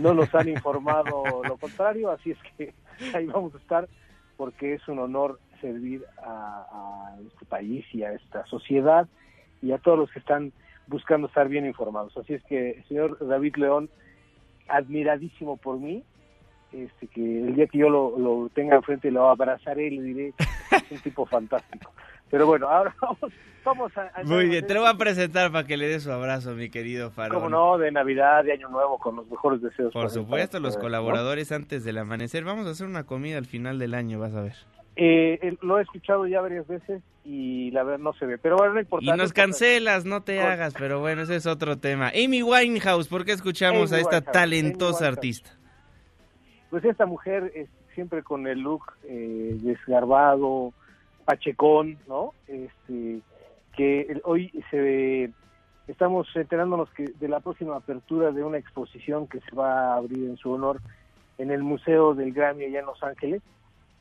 [0.00, 2.74] No nos han informado lo contrario, así es que
[3.14, 3.88] ahí vamos a estar
[4.36, 9.08] porque es un honor servir a, a este país y a esta sociedad
[9.60, 10.52] y a todos los que están
[10.92, 12.16] buscando estar bien informados.
[12.16, 13.90] Así es que, señor David León,
[14.68, 16.04] admiradísimo por mí,
[16.72, 20.34] este, que el día que yo lo, lo tenga enfrente lo abrazaré y le diré,
[20.70, 21.92] es un tipo fantástico.
[22.30, 23.18] Pero bueno, ahora vamos,
[23.64, 24.10] vamos a...
[24.14, 26.70] a- Muy bien, te lo voy a presentar para que le des su abrazo, mi
[26.70, 27.34] querido Farón.
[27.36, 29.92] Como no, de Navidad, de Año Nuevo, con los mejores deseos.
[29.92, 32.44] Por supuesto, los colaboradores antes del amanecer.
[32.44, 34.54] Vamos a hacer una comida al final del año, vas a ver.
[34.96, 38.38] Eh, eh, lo he escuchado ya varias veces y la verdad no se ve.
[38.38, 39.04] Pero bueno, no importa.
[39.04, 42.08] Y no nos cancelas, no te hagas, pero bueno, ese es otro tema.
[42.08, 45.50] Amy Winehouse, ¿por qué escuchamos Amy a esta Winehouse, talentosa artista?
[46.70, 50.72] Pues esta mujer es siempre con el look eh, desgarbado,
[51.24, 52.32] pachecón, ¿no?
[52.48, 53.20] Este,
[53.76, 55.30] que hoy se ve-
[55.88, 60.24] estamos enterándonos que de la próxima apertura de una exposición que se va a abrir
[60.28, 60.80] en su honor
[61.38, 63.42] en el Museo del Grammy allá en Los Ángeles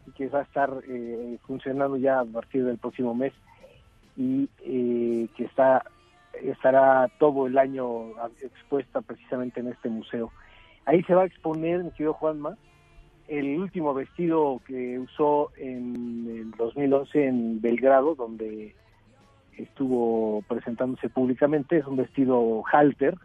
[0.07, 3.33] y que va a estar eh, funcionando ya a partir del próximo mes
[4.17, 5.83] y eh, que está
[6.41, 8.11] estará todo el año
[8.41, 10.31] expuesta precisamente en este museo.
[10.85, 12.57] Ahí se va a exponer, mi querido Juanma,
[13.27, 18.75] el último vestido que usó en el 2011 en Belgrado, donde
[19.57, 21.77] estuvo presentándose públicamente.
[21.77, 23.15] Es un vestido halter.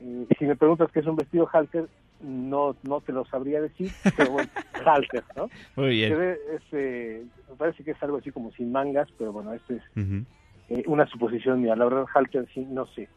[0.00, 1.88] Eh, si me preguntas qué es un vestido halter,
[2.20, 4.50] no no te lo sabría decir, pero bueno,
[4.86, 5.48] halter, ¿no?
[5.76, 6.12] Muy bien.
[6.52, 9.82] Es, eh, me parece que es algo así como sin mangas, pero bueno, esto es
[10.68, 11.76] eh, una suposición mía.
[11.76, 13.08] La verdad, halter sí, no sé.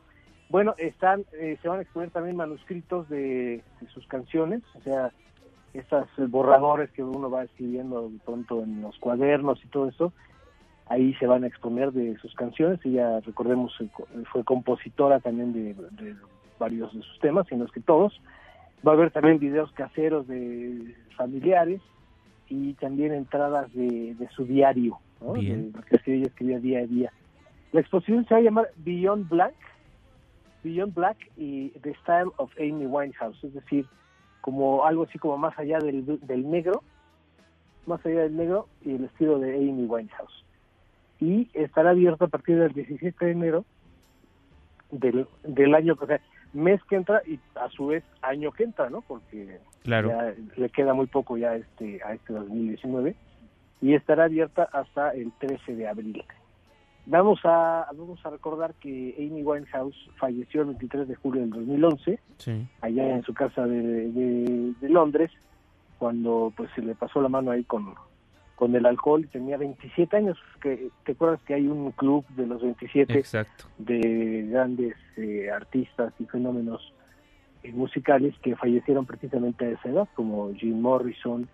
[0.49, 5.11] Bueno, están, eh, se van a exponer también manuscritos de, de sus canciones, o sea,
[5.73, 10.13] estos borradores que uno va escribiendo de pronto en los cuadernos y todo eso,
[10.85, 12.79] ahí se van a exponer de sus canciones.
[12.83, 16.15] Ella, recordemos, co- fue compositora también de, de
[16.59, 18.13] varios de sus temas, sino es que todos.
[18.85, 21.81] Va a haber también videos caseros de familiares
[22.49, 25.33] y también entradas de, de su diario, ¿no?
[25.33, 25.71] Bien.
[25.71, 27.13] De lo que ella escribía día a día.
[27.71, 29.55] La exposición se va a llamar Beyond Black,
[30.63, 33.87] Beyond Black y The Style of Amy Winehouse, es decir,
[34.41, 36.83] como algo así como más allá del, del negro,
[37.85, 40.43] más allá del negro y el estilo de Amy Winehouse.
[41.19, 43.65] Y estará abierto a partir del 17 de enero
[44.91, 46.19] del, del año, o sea,
[46.53, 49.01] mes que entra y a su vez año que entra, ¿no?
[49.01, 50.09] Porque Claro.
[50.09, 53.15] ya le queda muy poco ya a este, a este 2019
[53.81, 56.23] y estará abierta hasta el 13 de abril.
[57.05, 62.19] Vamos a, vamos a recordar que Amy Winehouse falleció el 23 de julio del 2011
[62.37, 62.65] Sí.
[62.81, 65.29] allá en su casa de, de- de Londres,
[65.99, 67.93] cuando pues se le pasó la mano ahí con,
[68.63, 70.37] con el alcohol y tenía 27 años.
[70.61, 73.65] que ¿Te acuerdas que hay un club de los 27 Exacto.
[73.77, 76.93] de grandes eh, artistas y fenómenos
[77.63, 81.45] eh, musicales que fallecieron precisamente a esa edad, como Jim Morrison,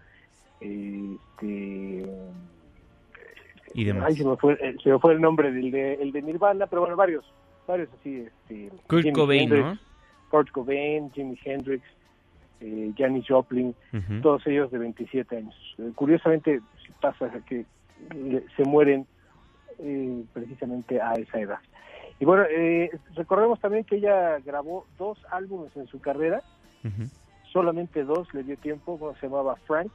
[0.62, 2.06] eh, este,
[3.74, 4.04] Y demás.
[4.10, 6.67] ay, se me fue, eh, se me fue el nombre del de, el de Nirvana,
[6.67, 7.26] pero bueno, varios,
[7.65, 9.80] varios así, este, Kurt Cobain, Hendrix, ¿no?
[10.30, 11.84] Kurt Cobain, Jimi Hendrix,
[12.62, 13.74] eh, Janis Joplin,
[14.22, 15.56] todos ellos de 27 años.
[15.78, 16.62] Eh, curiosamente
[17.02, 17.65] pasa que
[18.15, 19.06] le- se mueren
[19.80, 21.60] eh, precisamente a esa edad.
[22.19, 26.41] Y bueno, eh, recordemos también que ella grabó dos álbumes en su carrera,
[27.52, 29.91] solamente dos le dio tiempo, uno se llamaba Frank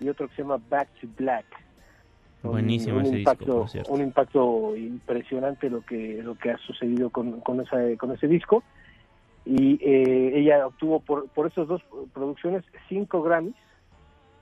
[0.00, 1.44] y otro que se llama Back to Black.
[2.42, 7.40] Buenísimo un ese disco, impacto, un impacto impresionante lo que lo que ha sucedido con,
[7.40, 8.62] con, esa, con ese disco
[9.44, 13.54] y eh, ella obtuvo por, por esas dos producciones cinco Grammys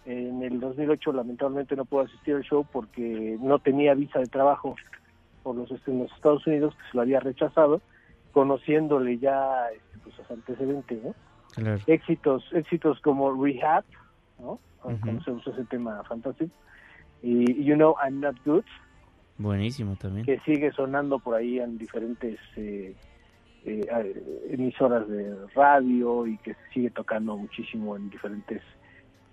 [0.07, 4.75] en el 2008 lamentablemente no pudo asistir al show porque no tenía visa de trabajo
[5.43, 7.81] por los, en los Estados Unidos que se lo había rechazado
[8.33, 11.15] conociéndole ya este, pues, los antecedentes ¿no?
[11.55, 11.81] Claro.
[11.87, 13.85] éxitos éxitos como Rehab
[14.39, 14.59] ¿no?
[14.85, 15.01] Ujú.
[15.01, 16.55] conocemos ese tema fantástico
[17.23, 18.65] y You Know I'm Not Good
[19.39, 20.27] Buenísimo también.
[20.27, 22.95] que sigue sonando por ahí en diferentes eh,
[23.69, 28.63] eh, eh, emisoras de radio y que se sigue tocando muchísimo en diferentes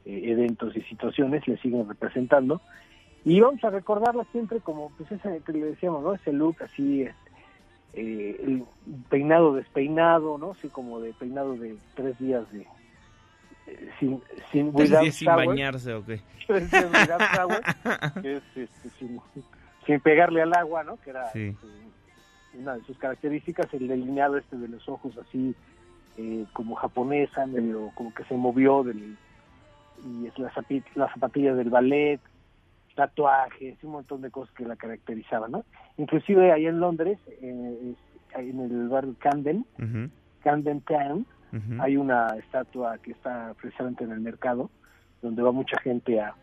[0.05, 2.61] eh, eventos y situaciones, le siguen representando.
[3.23, 6.13] Y vamos a recordarla siempre como, pues ese que le decíamos, ¿no?
[6.13, 7.01] Ese look así,
[7.93, 8.63] eh, el
[9.09, 10.51] peinado despeinado, ¿no?
[10.51, 12.67] Así como de peinado de tres días de...
[13.67, 14.21] eh, sin,
[14.51, 16.19] sin, días sin bañarse o qué.
[16.47, 17.61] Shower,
[18.21, 19.19] que es este, sin,
[19.87, 20.97] sin pegarle al agua, ¿no?
[20.97, 21.47] Que era Sí.
[21.47, 21.67] este,
[22.59, 25.55] una de sus características, el delineado este de los ojos así
[26.17, 29.17] eh, como japonesa, medio como que se movió del
[30.05, 32.19] y es la, zapi- la zapatilla del ballet,
[32.95, 35.65] tatuajes, un montón de cosas que la caracterizaban, ¿no?
[35.97, 37.93] Inclusive ahí en Londres, eh,
[38.35, 39.65] en el barrio Camden,
[40.43, 41.25] Camden Town,
[41.79, 44.69] hay una estatua que está precisamente en el mercado,
[45.21, 46.35] donde va mucha gente a,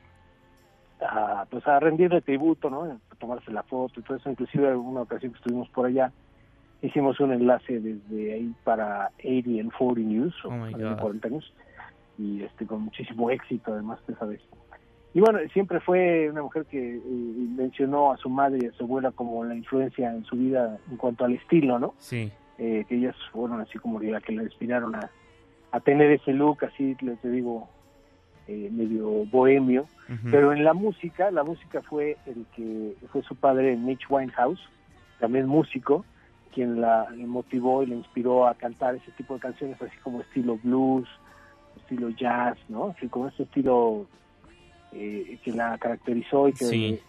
[1.08, 2.84] a pues a rendirle tributo, ¿no?
[2.84, 4.30] A tomarse la foto y todo eso.
[4.30, 6.12] Inclusive en una ocasión que estuvimos por allá,
[6.82, 11.52] hicimos un enlace desde ahí para 80 and 40 News, o 40 años,
[12.18, 14.40] y este con muchísimo éxito además esa vez.
[15.14, 17.00] Y bueno, siempre fue una mujer que eh,
[17.56, 20.96] mencionó a su madre y a su abuela como la influencia en su vida en
[20.96, 21.94] cuanto al estilo, ¿no?
[21.98, 22.32] Sí.
[22.58, 25.10] Eh, que ellas fueron así como la que la inspiraron a,
[25.70, 27.68] a tener ese look así, les digo,
[28.48, 29.86] eh, medio bohemio.
[30.30, 34.60] Pero en la música, la música fue el que fue su padre, Mitch Winehouse,
[35.18, 36.04] también músico,
[36.52, 40.58] quien la motivó y la inspiró a cantar ese tipo de canciones así como estilo
[40.62, 41.08] blues,
[41.76, 42.94] estilo jazz, ¿no?
[42.96, 44.06] Así como ese estilo
[44.92, 47.00] eh, que la caracterizó y que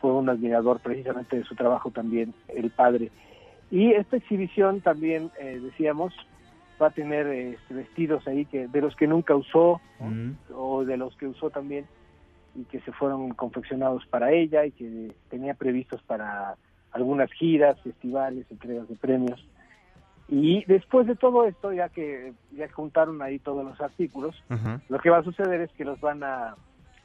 [0.00, 3.10] fue un admirador precisamente de su trabajo también, el padre.
[3.70, 6.12] Y esta exhibición también, eh, decíamos,
[6.80, 9.80] va a tener este, vestidos ahí que de los que nunca usó
[10.54, 11.86] o de los que usó también
[12.54, 16.56] y que se fueron confeccionados para ella y que tenía previstos para
[16.92, 19.44] algunas giras, festivales, entregas de premios.
[20.28, 24.42] Y después de todo esto, ya que ya juntaron ahí todos los artículos,
[24.88, 26.54] lo que va a suceder es que los van a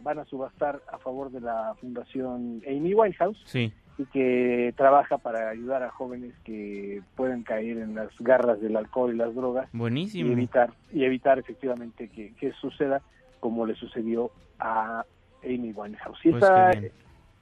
[0.02, 3.74] van a subastar a favor de la Fundación Amy Winehouse sí.
[4.00, 9.14] Y que trabaja para ayudar a jóvenes que pueden caer en las garras del alcohol
[9.14, 10.30] y las drogas Buenísimo.
[10.30, 13.02] y evitar y evitar efectivamente que, que suceda
[13.42, 15.04] como le sucedió a
[15.44, 16.18] Amy Winehouse.
[16.26, 16.92] Y Pues esta, qué bien.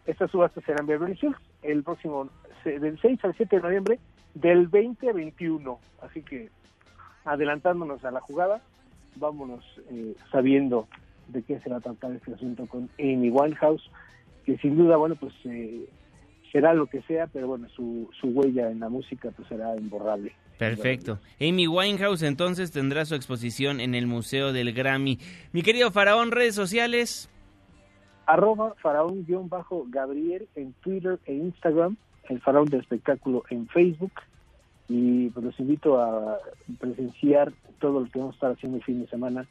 [0.08, 2.28] esta subasta será en Beverly Hills el próximo
[2.66, 4.00] del 6 al 7 de noviembre
[4.34, 5.80] del 20 al 21.
[6.02, 6.50] Así que
[7.24, 8.62] adelantándonos a la jugada,
[9.16, 10.88] vámonos eh, sabiendo
[11.28, 13.92] de qué se va a tratar este asunto con Amy Winehouse,
[14.46, 15.88] que sin duda, bueno, pues eh,
[16.58, 20.34] será lo que sea, pero bueno, su, su huella en la música pues será imborrable.
[20.58, 21.20] Perfecto.
[21.40, 25.20] Amy Winehouse entonces tendrá su exposición en el Museo del Grammy.
[25.52, 27.30] Mi querido Faraón, redes sociales.
[28.26, 31.96] Arroba faraón-gabriel en Twitter e Instagram,
[32.28, 34.14] el faraón del espectáculo en Facebook,
[34.90, 36.40] y pues los invito a
[36.80, 39.48] presenciar todo lo que vamos a estar haciendo el fin de semana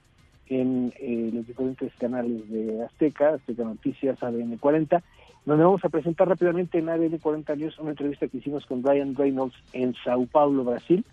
[0.49, 5.05] en eh, los diferentes canales de Azteca, Azteca Noticias, ADN 40,
[5.47, 9.15] donde vamos a presentar rápidamente en ADN 40 News una entrevista que hicimos con Ryan
[9.15, 11.05] Reynolds en Sao Paulo, Brasil,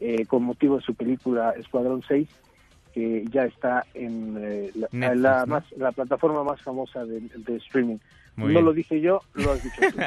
[0.00, 2.28] eh, con motivo de su película Escuadrón 6,
[2.94, 5.46] que ya está en eh, la, Netflix, la ¿no?
[5.46, 7.98] más, la plataforma más famosa de, de streaming.
[8.36, 8.64] Muy no bien.
[8.64, 9.98] lo dije yo, lo has dicho tú.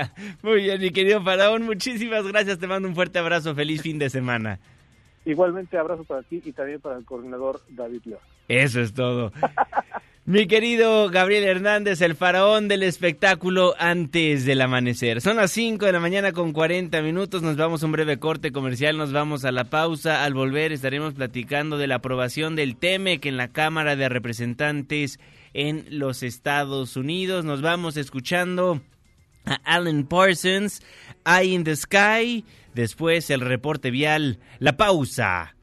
[0.47, 2.57] Muy bien, mi querido Faraón, muchísimas gracias.
[2.57, 3.53] Te mando un fuerte abrazo.
[3.53, 4.59] Feliz fin de semana.
[5.25, 8.21] Igualmente, abrazo para ti y también para el coordinador David León.
[8.47, 9.31] Eso es todo.
[10.31, 15.19] Mi querido Gabriel Hernández, el faraón del espectáculo antes del amanecer.
[15.19, 17.41] Son las 5 de la mañana con 40 minutos.
[17.41, 18.97] Nos vamos a un breve corte comercial.
[18.97, 20.23] Nos vamos a la pausa.
[20.23, 25.19] Al volver estaremos platicando de la aprobación del TEMEC en la Cámara de Representantes
[25.53, 27.43] en los Estados Unidos.
[27.43, 28.81] Nos vamos escuchando
[29.43, 30.81] a Alan Parsons,
[31.25, 32.45] Eye in the Sky.
[32.73, 35.57] Después el reporte vial, la pausa.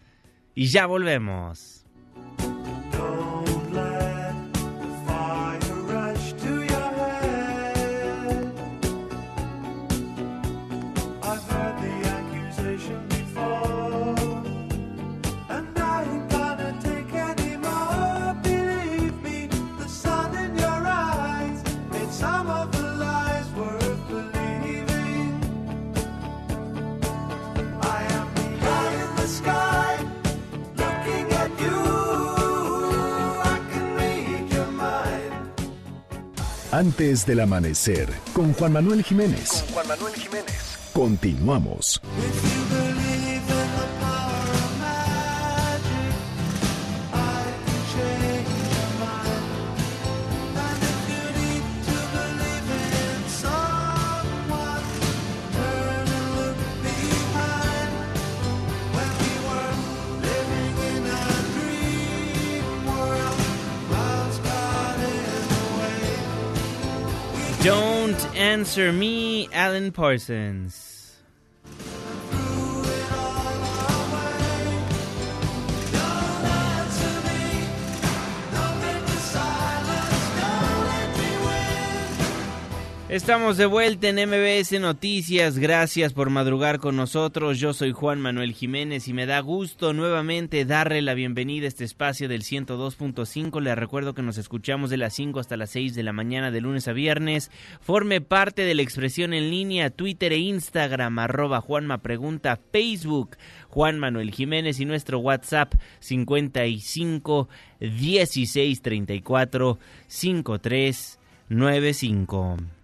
[0.54, 1.86] Y ya volvemos.
[36.70, 39.64] Antes del amanecer, con Juan Manuel Jiménez.
[39.72, 40.78] Juan Manuel Jiménez.
[40.92, 41.98] Continuamos.
[68.68, 70.87] Answer Me, Alan Parsons.
[83.18, 85.58] Estamos de vuelta en MBS Noticias.
[85.58, 87.58] Gracias por madrugar con nosotros.
[87.58, 91.82] Yo soy Juan Manuel Jiménez y me da gusto nuevamente darle la bienvenida a este
[91.82, 93.60] espacio del 102.5.
[93.60, 96.60] Le recuerdo que nos escuchamos de las 5 hasta las 6 de la mañana de
[96.60, 97.50] lunes a viernes.
[97.80, 103.36] Forme parte de la expresión en línea Twitter e Instagram arroba Juanma Pregunta, Facebook
[103.68, 107.48] Juan Manuel Jiménez y nuestro WhatsApp 55
[107.80, 112.77] 16 34 53 95.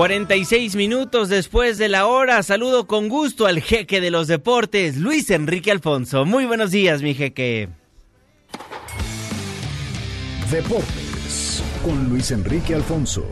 [0.00, 5.28] 46 minutos después de la hora, saludo con gusto al jeque de los deportes, Luis
[5.28, 6.24] Enrique Alfonso.
[6.24, 7.68] Muy buenos días, mi jeque.
[10.50, 13.26] Deportes con Luis Enrique Alfonso.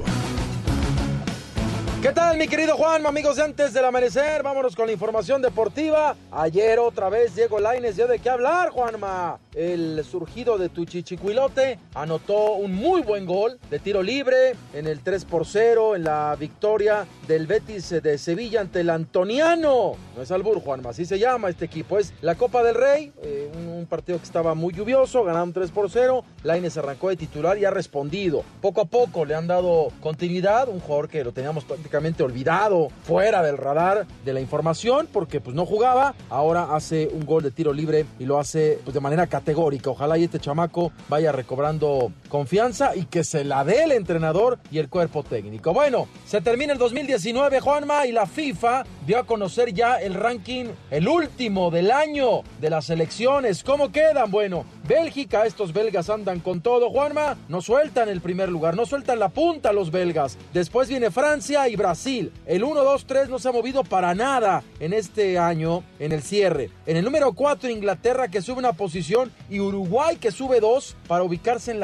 [2.03, 4.43] ¿Qué tal, mi querido Juan, amigos de antes del amanecer?
[4.43, 6.17] Vámonos con la información deportiva.
[6.31, 9.39] Ayer otra vez Diego Laines dio de qué hablar, Juanma.
[9.59, 15.25] El surgido de Tuchichicuilote anotó un muy buen gol de tiro libre en el 3
[15.25, 19.97] por 0 en la victoria del Betis de Sevilla ante el Antoniano.
[20.15, 21.99] No es Albur, Juanma, así se llama este equipo.
[21.99, 25.91] Es la Copa del Rey, eh, un, partido que estaba muy lluvioso, ganaron 3 por
[25.91, 26.23] 0.
[26.45, 28.45] Laines arrancó de titular y ha respondido.
[28.61, 33.43] Poco a poco le han dado continuidad, un jugador que lo teníamos prácticamente olvidado, fuera
[33.43, 36.15] del radar de la información, porque pues no jugaba.
[36.29, 40.25] Ahora hace un gol de tiro libre y lo hace pues, de manera Ojalá y
[40.25, 45.23] este chamaco vaya recobrando confianza y que se la dé el entrenador y el cuerpo
[45.23, 45.73] técnico.
[45.73, 50.67] Bueno, se termina el 2019, Juanma, y la FIFA dio a conocer ya el ranking,
[50.91, 53.65] el último del año de las elecciones.
[53.65, 54.31] ¿Cómo quedan?
[54.31, 59.19] Bueno, Bélgica, estos belgas andan con todo, Juanma, no sueltan el primer lugar, no sueltan
[59.19, 60.39] la punta los belgas.
[60.55, 62.33] Después viene Francia y Brasil.
[62.47, 66.23] El 1, 2, 3 no se ha movido para nada en este año en el
[66.23, 66.71] cierre.
[66.87, 71.23] En el número 4 Inglaterra que sube una posición y Uruguay que sube dos para
[71.23, 71.81] ubicarse en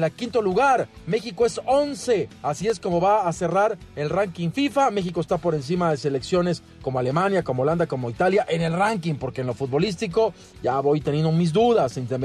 [0.00, 0.86] la, quinto lugar.
[1.08, 4.92] México es 11, así es como va a cerrar el ranking FIFA.
[4.92, 9.14] México está por encima de selecciones como Alemania, como Holanda, como Italia en el ranking,
[9.14, 10.32] porque en lo futbolístico
[10.62, 12.18] ya voy teniendo mis dudas entre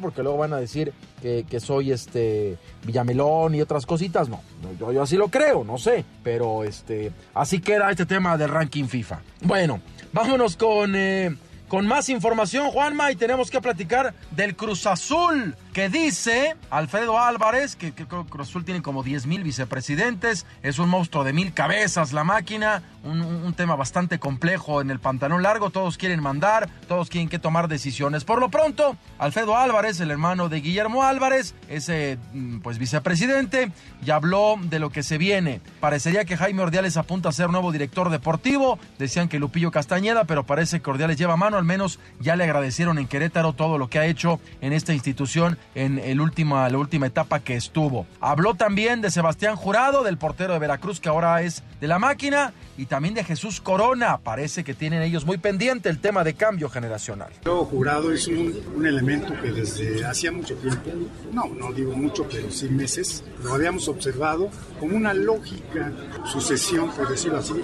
[0.00, 4.28] porque luego van a decir que, que soy este Villamelón y otras cositas.
[4.28, 4.40] No,
[4.78, 8.86] yo, yo así lo creo, no sé, pero este así queda este tema del ranking
[8.86, 9.20] FIFA.
[9.42, 9.80] Bueno,
[10.12, 11.36] vámonos con eh,
[11.68, 17.76] con más información, Juanma, y tenemos que platicar del Cruz Azul, que dice Alfredo Álvarez,
[17.76, 22.14] que, que Cruz Azul tiene como 10 mil vicepresidentes, es un monstruo de mil cabezas
[22.14, 27.10] la máquina, un, un, tema bastante complejo en el pantalón largo, todos quieren mandar, todos
[27.10, 28.24] quieren que tomar decisiones.
[28.24, 32.16] Por lo pronto, Alfredo Álvarez, el hermano de Guillermo Álvarez, ese
[32.62, 33.70] pues vicepresidente,
[34.02, 35.60] ya habló de lo que se viene.
[35.80, 40.46] Parecería que Jaime Ordiales apunta a ser nuevo director deportivo, decían que Lupillo Castañeda, pero
[40.46, 43.98] parece que Ordiales lleva mano al menos ya le agradecieron en Querétaro todo lo que
[43.98, 48.06] ha hecho en esta institución en el última, la última etapa que estuvo.
[48.20, 52.52] Habló también de Sebastián Jurado, del portero de Veracruz, que ahora es de la máquina,
[52.78, 54.18] y también de Jesús Corona.
[54.18, 57.32] Parece que tienen ellos muy pendiente el tema de cambio generacional.
[57.44, 60.90] Yo, Jurado es un, un elemento que desde hacía mucho tiempo,
[61.32, 65.92] no, no digo mucho, pero sí meses, lo habíamos observado como una lógica
[66.24, 67.54] sucesión, por decirlo así,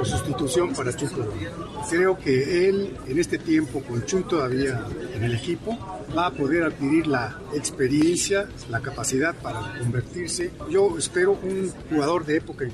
[0.00, 1.50] o sustitución para Chuy Corona.
[1.88, 4.84] Creo que él, en este tiempo, con Chuy todavía
[5.14, 5.78] en el equipo,
[6.16, 12.36] va a poder adquirir la experiencia, la capacidad para convertirse, yo espero, un jugador de
[12.36, 12.72] época en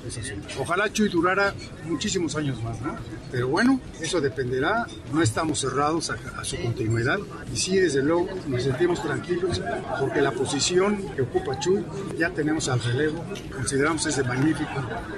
[0.59, 1.53] Ojalá Chuy durara
[1.85, 2.95] muchísimos años más, ¿no?
[3.31, 7.19] Pero bueno, eso dependerá, no estamos cerrados a, a, su continuidad
[7.53, 9.61] y sí, desde luego, nos sentimos tranquilos
[9.99, 11.83] porque la posición que ocupa Chuy
[12.17, 13.23] ya tenemos al relevo,
[13.53, 14.71] consideramos ese magnífico,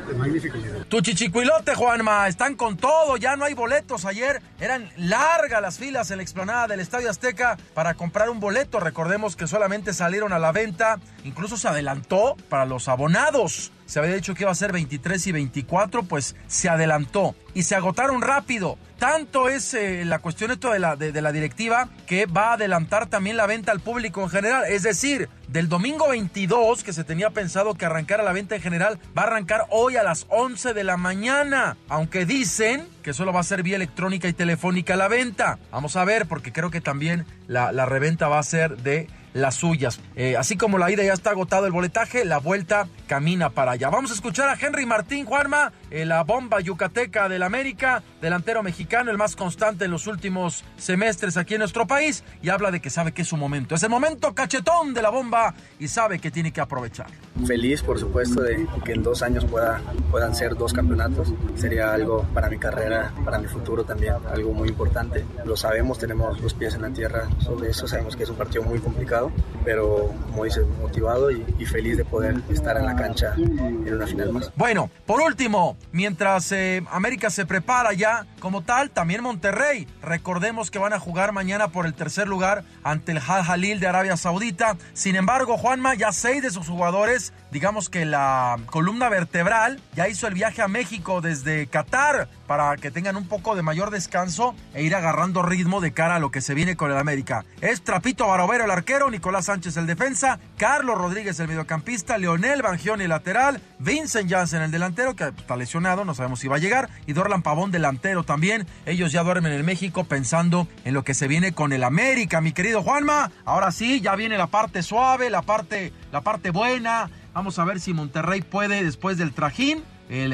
[0.07, 0.85] de magnífico nivel.
[0.85, 4.05] Tu chichicuilote, Juanma, están con todo, ya no hay boletos.
[4.05, 8.79] Ayer eran largas las filas en la explanada del Estadio Azteca para comprar un boleto.
[8.79, 13.71] Recordemos que solamente salieron a la venta, incluso se adelantó para los abonados.
[13.85, 17.75] Se había dicho que iba a ser 23 y 24, pues se adelantó y se
[17.75, 18.79] agotaron rápido.
[18.97, 23.05] Tanto es eh, la cuestión esto de la, de, la directiva que va a adelantar
[23.05, 24.63] también la venta al público en general.
[24.67, 28.97] Es decir, del domingo 22, que se tenía pensado que arrancara la venta en general,
[29.15, 31.77] va a arrancar hoy a las 11 de la mañana.
[31.89, 35.59] Aunque dicen que solo va a ser vía electrónica y telefónica la venta.
[35.71, 39.99] Vamos a ver, porque creo que también la reventa va a ser de las suyas.
[40.15, 43.89] Eh, así como la ida ya está agotado el boletaje, la vuelta camina para allá.
[43.89, 49.17] Vamos a escuchar a Henry Martín Juanma, la bomba yucateca del América, delantero mexicano, el
[49.17, 53.11] más constante en los últimos semestres aquí en nuestro país, y habla de que sabe
[53.11, 53.75] que es su momento.
[53.75, 57.07] Es el momento cachetón de la bomba y sabe que tiene que aprovechar.
[57.45, 61.31] Feliz, por supuesto, de que en dos años pueda, puedan ser dos campeonatos.
[61.55, 65.23] Sería algo para mi carrera, para mi futuro también, algo muy importante.
[65.45, 68.63] Lo sabemos, tenemos los pies en la tierra sobre eso, sabemos que es un partido
[68.63, 69.31] muy complicado,
[69.63, 74.07] pero como dices, motivado y, y feliz de poder estar en la cancha en una
[74.07, 74.51] final más.
[74.55, 79.87] Bueno, por último, mientras eh, América se prepara ya como tal, también Monterrey.
[80.01, 83.87] Recordemos que van a jugar mañana por el tercer lugar ante el Al Jalil de
[83.87, 84.77] Arabia Saudita.
[84.93, 90.27] Sin embargo, Juanma, ya seis de sus jugadores, digamos que la columna vertebral, ya hizo
[90.27, 94.83] el viaje a México desde Qatar para que tengan un poco de mayor descanso e
[94.83, 97.45] ir agarrando ritmo de cara a lo que se viene con el América.
[97.61, 103.03] Es Trapito Barovero el arquero, Nicolás Sánchez el defensa, Carlos Rodríguez el mediocampista, Leonel Bangioni
[103.03, 106.89] el lateral, Vincent Janssen el delantero que está lesionado, no sabemos si va a llegar,
[107.05, 108.67] y Dorlan Pavón delantero también.
[108.85, 112.51] Ellos ya duermen en México pensando en lo que se viene con el América, mi
[112.51, 113.31] querido Juanma.
[113.45, 117.09] Ahora sí, ya viene la parte suave, la parte, la parte buena.
[117.33, 119.83] Vamos a ver si Monterrey puede, después del trajín,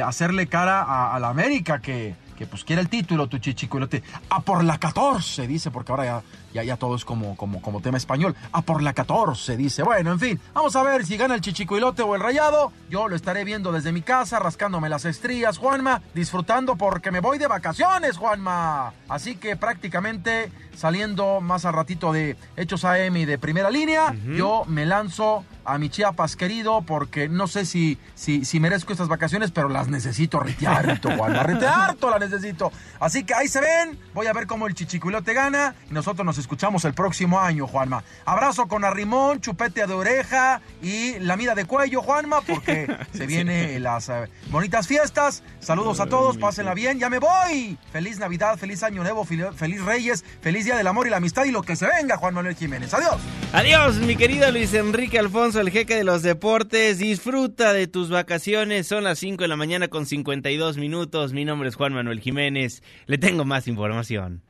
[0.04, 4.04] hacerle cara a, la América que, que pues quiere el título, tu chichiculote.
[4.30, 6.24] A por la 14, dice, porque ahora ya,
[6.54, 8.36] ya, ya todo es como, como, como tema español.
[8.52, 9.84] A por la 14, dice.
[9.84, 12.72] Bueno, en fin, vamos a ver si gana el chichicuilote o el rayado.
[12.90, 17.38] Yo lo estaré viendo desde mi casa, rascándome las estrías, Juanma, disfrutando porque me voy
[17.38, 18.94] de vacaciones, Juanma.
[19.08, 24.64] Así que prácticamente saliendo más al ratito de Hechos AM y de primera línea, yo
[24.66, 29.52] me lanzo a mi Chiapas querido porque no sé si, si, si merezco estas vacaciones,
[29.52, 31.44] pero las necesito retearto, Juanma.
[31.44, 32.72] Retearto las necesito.
[33.00, 34.00] Así que ahí se ven.
[34.14, 38.04] Voy a ver cómo el chichicuilote gana y nosotros nos escuchamos el próximo año, Juanma.
[38.26, 43.82] Abrazo con arrimón, chupete de oreja y la mira de cuello, Juanma, porque se vienen
[43.84, 45.44] las eh, bonitas fiestas.
[45.60, 47.00] Saludos a todos, pásenla bien.
[47.00, 47.78] Ya me voy.
[47.92, 51.46] Feliz Navidad, feliz Año Nuevo, feliz, feliz Reyes, feliz Día del Amor y la Amistad
[51.46, 52.94] y lo que se venga, Juan Manuel Jiménez.
[52.94, 53.22] Adiós.
[53.54, 57.00] Adiós, mi querido Luis Enrique Alfonso, el jeque de los deportes.
[57.00, 58.88] Disfruta de tus vacaciones.
[58.88, 61.34] Son las 5 de la mañana con 52 minutos.
[61.34, 62.84] Mi nombre es Juan Manuel Jiménez.
[63.06, 64.44] Le tengo más información.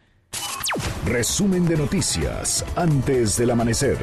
[1.06, 3.98] Resumen de noticias antes del amanecer.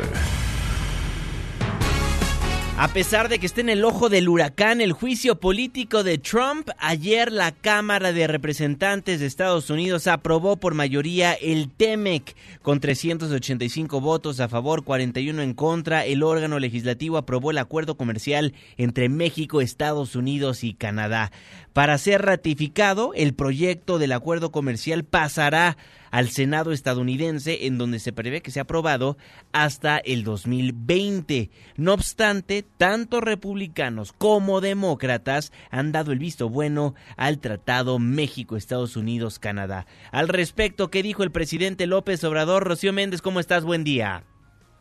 [2.79, 6.69] A pesar de que esté en el ojo del huracán el juicio político de Trump,
[6.79, 14.01] ayer la Cámara de Representantes de Estados Unidos aprobó por mayoría el TEMEC con 385
[14.01, 16.05] votos a favor, 41 en contra.
[16.05, 21.31] El órgano legislativo aprobó el acuerdo comercial entre México, Estados Unidos y Canadá.
[21.73, 25.77] Para ser ratificado, el proyecto del acuerdo comercial pasará
[26.17, 29.19] al Senado estadounidense, en donde se prevé que sea aprobado
[29.53, 31.51] hasta el 2020.
[31.77, 39.87] No obstante, tanto republicanos como demócratas han dado el visto bueno al Tratado México-Estados Unidos-Canadá.
[40.11, 42.65] Al respecto, ¿qué dijo el presidente López Obrador?
[42.65, 43.65] Rocío Méndez, ¿cómo estás?
[43.65, 44.25] Buen día.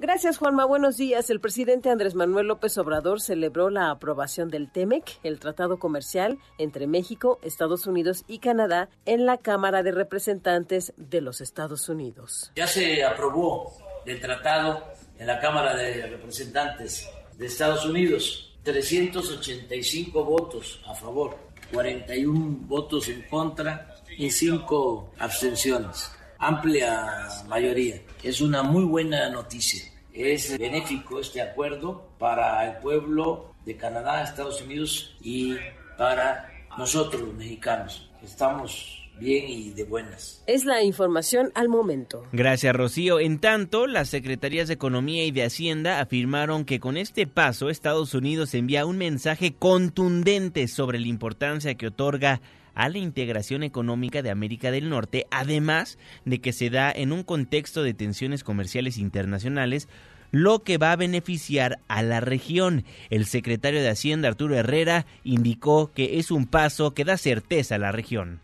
[0.05, 0.65] Gracias, Juanma.
[0.65, 1.31] Buenos días.
[1.31, 6.85] El presidente Andrés Manuel López Obrador celebró la aprobación del TEMEC, el tratado comercial entre
[6.85, 12.51] México, Estados Unidos y Canadá, en la Cámara de Representantes de los Estados Unidos.
[12.55, 13.73] Ya se aprobó
[14.05, 14.83] el tratado
[15.17, 18.55] en la Cámara de Representantes de Estados Unidos.
[18.61, 21.35] 385 votos a favor,
[21.73, 28.01] 41 votos en contra y 5 abstenciones amplia mayoría.
[28.21, 29.94] Es una muy buena noticia.
[30.15, 35.55] Es benéfico este acuerdo para el pueblo de Canadá, Estados Unidos y
[35.97, 38.09] para nosotros los mexicanos.
[38.23, 40.41] Estamos bien y de buenas.
[40.47, 42.25] Es la información al momento.
[42.31, 43.19] Gracias, Rocío.
[43.19, 48.13] En tanto, las Secretarías de Economía y de Hacienda afirmaron que con este paso Estados
[48.13, 52.39] Unidos envía un mensaje contundente sobre la importancia que otorga
[52.75, 57.23] a la integración económica de América del Norte, además de que se da en un
[57.23, 59.87] contexto de tensiones comerciales internacionales,
[60.31, 62.83] lo que va a beneficiar a la región.
[63.09, 67.79] El secretario de Hacienda, Arturo Herrera, indicó que es un paso que da certeza a
[67.79, 68.41] la región.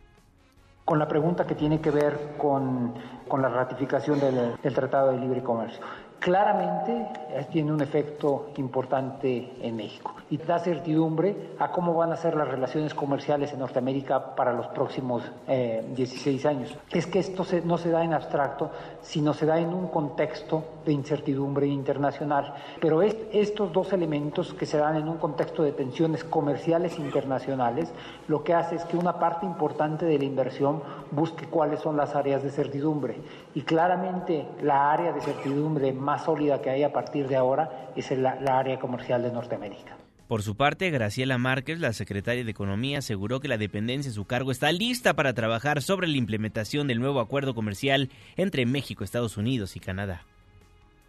[0.86, 2.94] Con la pregunta que tiene que ver con,
[3.28, 5.82] con la ratificación del, del Tratado de Libre Comercio
[6.22, 7.08] claramente
[7.52, 12.48] tiene un efecto importante en México y da certidumbre a cómo van a ser las
[12.48, 16.78] relaciones comerciales en Norteamérica para los próximos eh, 16 años.
[16.92, 18.70] Es que esto se, no se da en abstracto,
[19.02, 22.54] sino se da en un contexto de incertidumbre internacional.
[22.80, 27.92] Pero es, estos dos elementos que se dan en un contexto de tensiones comerciales internacionales,
[28.28, 32.16] lo que hace es que una parte importante de la inversión busque cuáles son las
[32.16, 33.18] áreas de certidumbre.
[33.56, 38.12] Y claramente la área de certidumbre más sólida que hay a partir de ahora es
[38.12, 39.98] la, la área comercial de Norteamérica.
[40.28, 44.24] Por su parte, Graciela Márquez, la secretaria de Economía, aseguró que la dependencia en su
[44.24, 49.36] cargo está lista para trabajar sobre la implementación del nuevo acuerdo comercial entre México, Estados
[49.36, 50.24] Unidos y Canadá.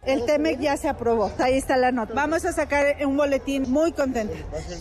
[0.05, 2.13] El TEMEC ya se aprobó, ahí está la nota.
[2.13, 4.33] Vamos a sacar un boletín muy contento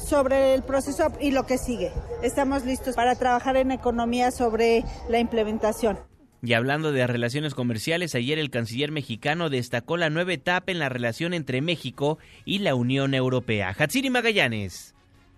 [0.04, 1.92] sobre el proceso y lo que sigue.
[2.24, 6.00] Estamos listos para trabajar en economía sobre la implementación.
[6.44, 10.88] Y hablando de relaciones comerciales, ayer el canciller mexicano destacó la nueva etapa en la
[10.88, 13.72] relación entre México y la Unión Europea.
[13.78, 14.91] Hatsiri Magallanes.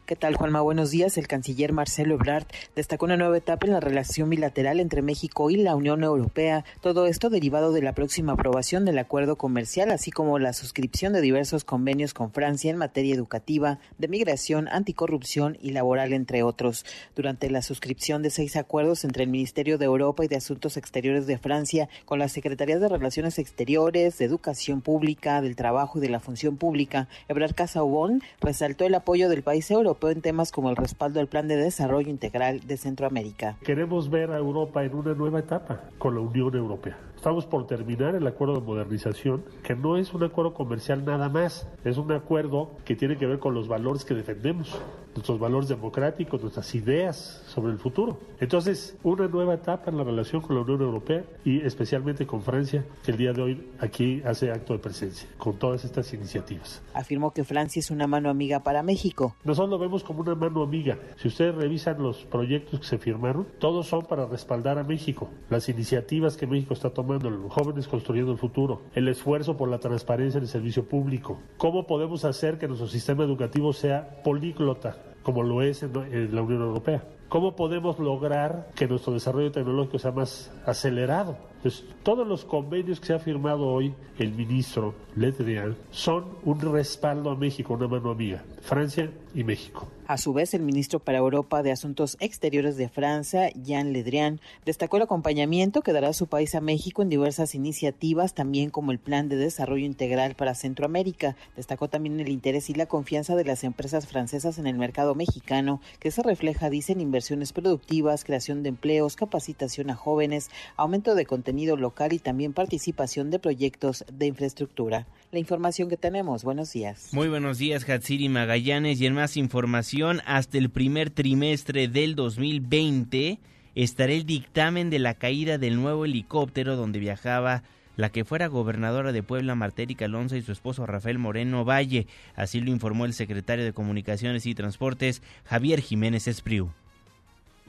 [0.06, 0.60] ¿Qué tal, Juanma?
[0.60, 1.16] Buenos días.
[1.16, 2.44] El canciller Marcelo Ebrard
[2.76, 6.66] destacó una nueva etapa en la relación bilateral entre México y la Unión Europea.
[6.82, 11.22] Todo esto derivado de la próxima aprobación del acuerdo comercial, así como la suscripción de
[11.22, 16.84] diversos convenios con Francia en materia educativa, de migración, anticorrupción y laboral, entre otros.
[17.16, 21.26] Durante la suscripción de seis acuerdos entre el Ministerio de Europa y de Asuntos Exteriores
[21.26, 26.10] de Francia, con las Secretarías de Relaciones Exteriores, de Educación Pública, del Trabajo y de
[26.10, 30.76] la Función Pública, Ebrard Casaubon resaltó el apoyo del país europeo en temas como el
[30.76, 33.56] respaldo al Plan de Desarrollo Integral de Centroamérica.
[33.64, 36.98] Queremos ver a Europa en una nueva etapa con la Unión Europea.
[37.24, 41.66] Estamos por terminar el acuerdo de modernización, que no es un acuerdo comercial nada más,
[41.82, 44.78] es un acuerdo que tiene que ver con los valores que defendemos,
[45.14, 48.18] nuestros valores democráticos, nuestras ideas sobre el futuro.
[48.40, 52.84] Entonces, una nueva etapa en la relación con la Unión Europea y especialmente con Francia,
[53.02, 56.82] que el día de hoy aquí hace acto de presencia, con todas estas iniciativas.
[56.92, 59.34] Afirmó que Francia es una mano amiga para México.
[59.44, 60.98] Nosotros lo vemos como una mano amiga.
[61.16, 65.30] Si ustedes revisan los proyectos que se firmaron, todos son para respaldar a México.
[65.48, 67.13] Las iniciativas que México está tomando
[67.48, 72.24] jóvenes construyendo el futuro, el esfuerzo por la transparencia en el servicio público, cómo podemos
[72.24, 77.04] hacer que nuestro sistema educativo sea políglota, como lo es en, la Unión Europea.
[77.28, 81.36] ¿Cómo podemos lograr que nuestro desarrollo tecnológico sea más acelerado?
[81.64, 86.60] Entonces, todos los convenios que se ha firmado hoy el ministro Le Drian son un
[86.60, 89.88] respaldo a México, una mano amiga, Francia y México.
[90.06, 94.38] A su vez, el ministro para Europa de Asuntos Exteriores de Francia, Jean Le Drian,
[94.66, 98.98] destacó el acompañamiento que dará su país a México en diversas iniciativas, también como el
[98.98, 101.36] Plan de Desarrollo Integral para Centroamérica.
[101.56, 105.80] Destacó también el interés y la confianza de las empresas francesas en el mercado mexicano,
[105.98, 111.24] que se refleja, dice, en inversiones productivas, creación de empleos, capacitación a jóvenes, aumento de
[111.24, 115.06] contenido local y también participación de proyectos de infraestructura.
[115.32, 116.44] La información que tenemos.
[116.44, 117.08] Buenos días.
[117.12, 119.00] Muy buenos días, Hatsiri Magallanes.
[119.00, 123.38] Y en más información, hasta el primer trimestre del 2020
[123.74, 127.62] estará el dictamen de la caída del nuevo helicóptero donde viajaba
[127.96, 132.08] la que fuera gobernadora de Puebla, Martérica Alonso, y su esposo Rafael Moreno Valle.
[132.34, 136.72] Así lo informó el secretario de Comunicaciones y Transportes, Javier Jiménez Espriu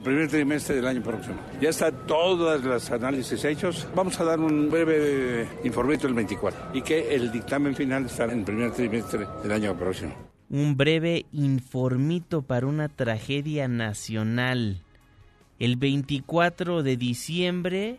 [0.02, 1.36] primer trimestre del año próximo.
[1.60, 3.88] Ya están todos los análisis hechos.
[3.94, 8.40] Vamos a dar un breve informito el 24 y que el dictamen final estará en
[8.40, 10.14] el primer trimestre del año próximo.
[10.48, 14.82] Un breve informito para una tragedia nacional.
[15.58, 17.98] El 24 de diciembre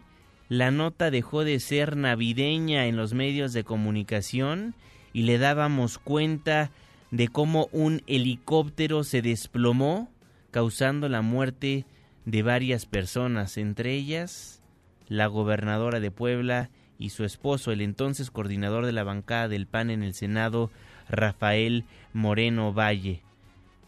[0.50, 4.76] la nota dejó de ser navideña en los medios de comunicación
[5.12, 6.72] y le dábamos cuenta
[7.12, 10.10] de cómo un helicóptero se desplomó
[10.52, 11.86] causando la muerte
[12.26, 14.62] de varias personas, entre ellas
[15.08, 16.70] la gobernadora de Puebla
[17.00, 20.72] y su esposo, el entonces coordinador de la bancada del PAN en el Senado,
[21.10, 23.22] Rafael Moreno Valle.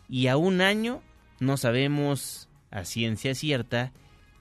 [0.07, 1.01] Y a un año
[1.39, 3.91] no sabemos a ciencia cierta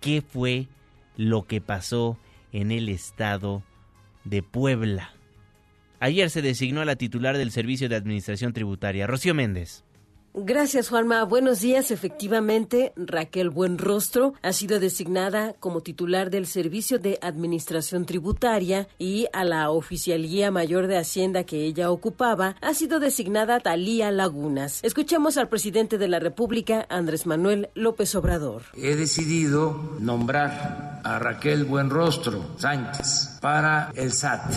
[0.00, 0.68] qué fue
[1.16, 2.18] lo que pasó
[2.52, 3.62] en el estado
[4.24, 5.12] de Puebla.
[6.00, 9.84] Ayer se designó a la titular del Servicio de Administración Tributaria, Rocío Méndez.
[10.40, 11.24] Gracias, Juanma.
[11.24, 11.90] Buenos días.
[11.90, 19.42] Efectivamente, Raquel Buenrostro ha sido designada como titular del Servicio de Administración Tributaria y a
[19.44, 24.78] la Oficialía Mayor de Hacienda que ella ocupaba ha sido designada Talía Lagunas.
[24.84, 28.62] Escuchemos al presidente de la República, Andrés Manuel López Obrador.
[28.74, 34.52] He decidido nombrar a Raquel Buenrostro Sánchez para el SAT,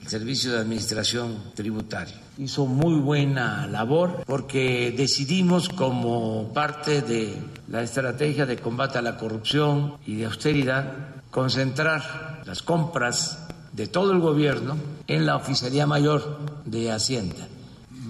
[0.00, 7.34] el Servicio de Administración Tributaria hizo muy buena labor porque decidimos como parte de
[7.66, 10.92] la estrategia de combate a la corrupción y de austeridad
[11.32, 14.76] concentrar las compras de todo el gobierno
[15.08, 17.48] en la Oficialía Mayor de Hacienda.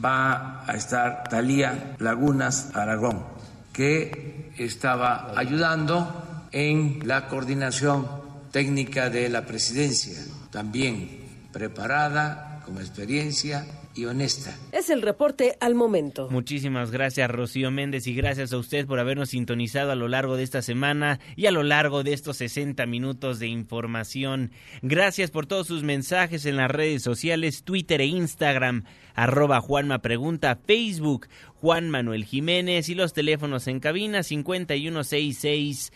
[0.04, 3.24] Va a estar Talía Lagunas Aragón,
[3.72, 8.06] que estaba ayudando en la coordinación
[8.52, 10.18] técnica de la presidencia,
[10.50, 13.64] también preparada con experiencia
[13.99, 14.57] y honesta.
[14.70, 16.28] Es el reporte al momento.
[16.30, 20.44] Muchísimas gracias Rocío Méndez y gracias a usted por habernos sintonizado a lo largo de
[20.44, 24.53] esta semana y a lo largo de estos 60 minutos de información.
[24.82, 28.84] Gracias por todos sus mensajes en las redes sociales, Twitter e Instagram,
[29.14, 31.26] arroba Juanma Pregunta, Facebook,
[31.61, 35.92] Juan Manuel Jiménez y los teléfonos en cabina 5166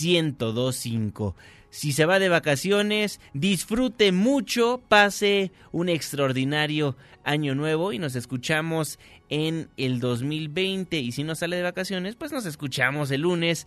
[0.00, 1.36] 1025.
[1.72, 8.98] Si se va de vacaciones, disfrute mucho, pase un extraordinario año nuevo y nos escuchamos
[9.30, 10.98] en el 2020.
[10.98, 13.66] Y si no sale de vacaciones, pues nos escuchamos el lunes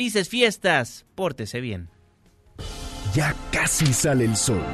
[0.00, 1.04] Felices fiestas.
[1.14, 1.90] Pórtese bien.
[3.12, 4.64] Ya casi sale el sol.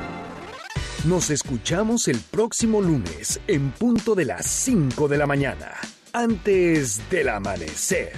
[1.05, 5.73] Nos escuchamos el próximo lunes en punto de las 5 de la mañana,
[6.13, 8.13] antes del amanecer.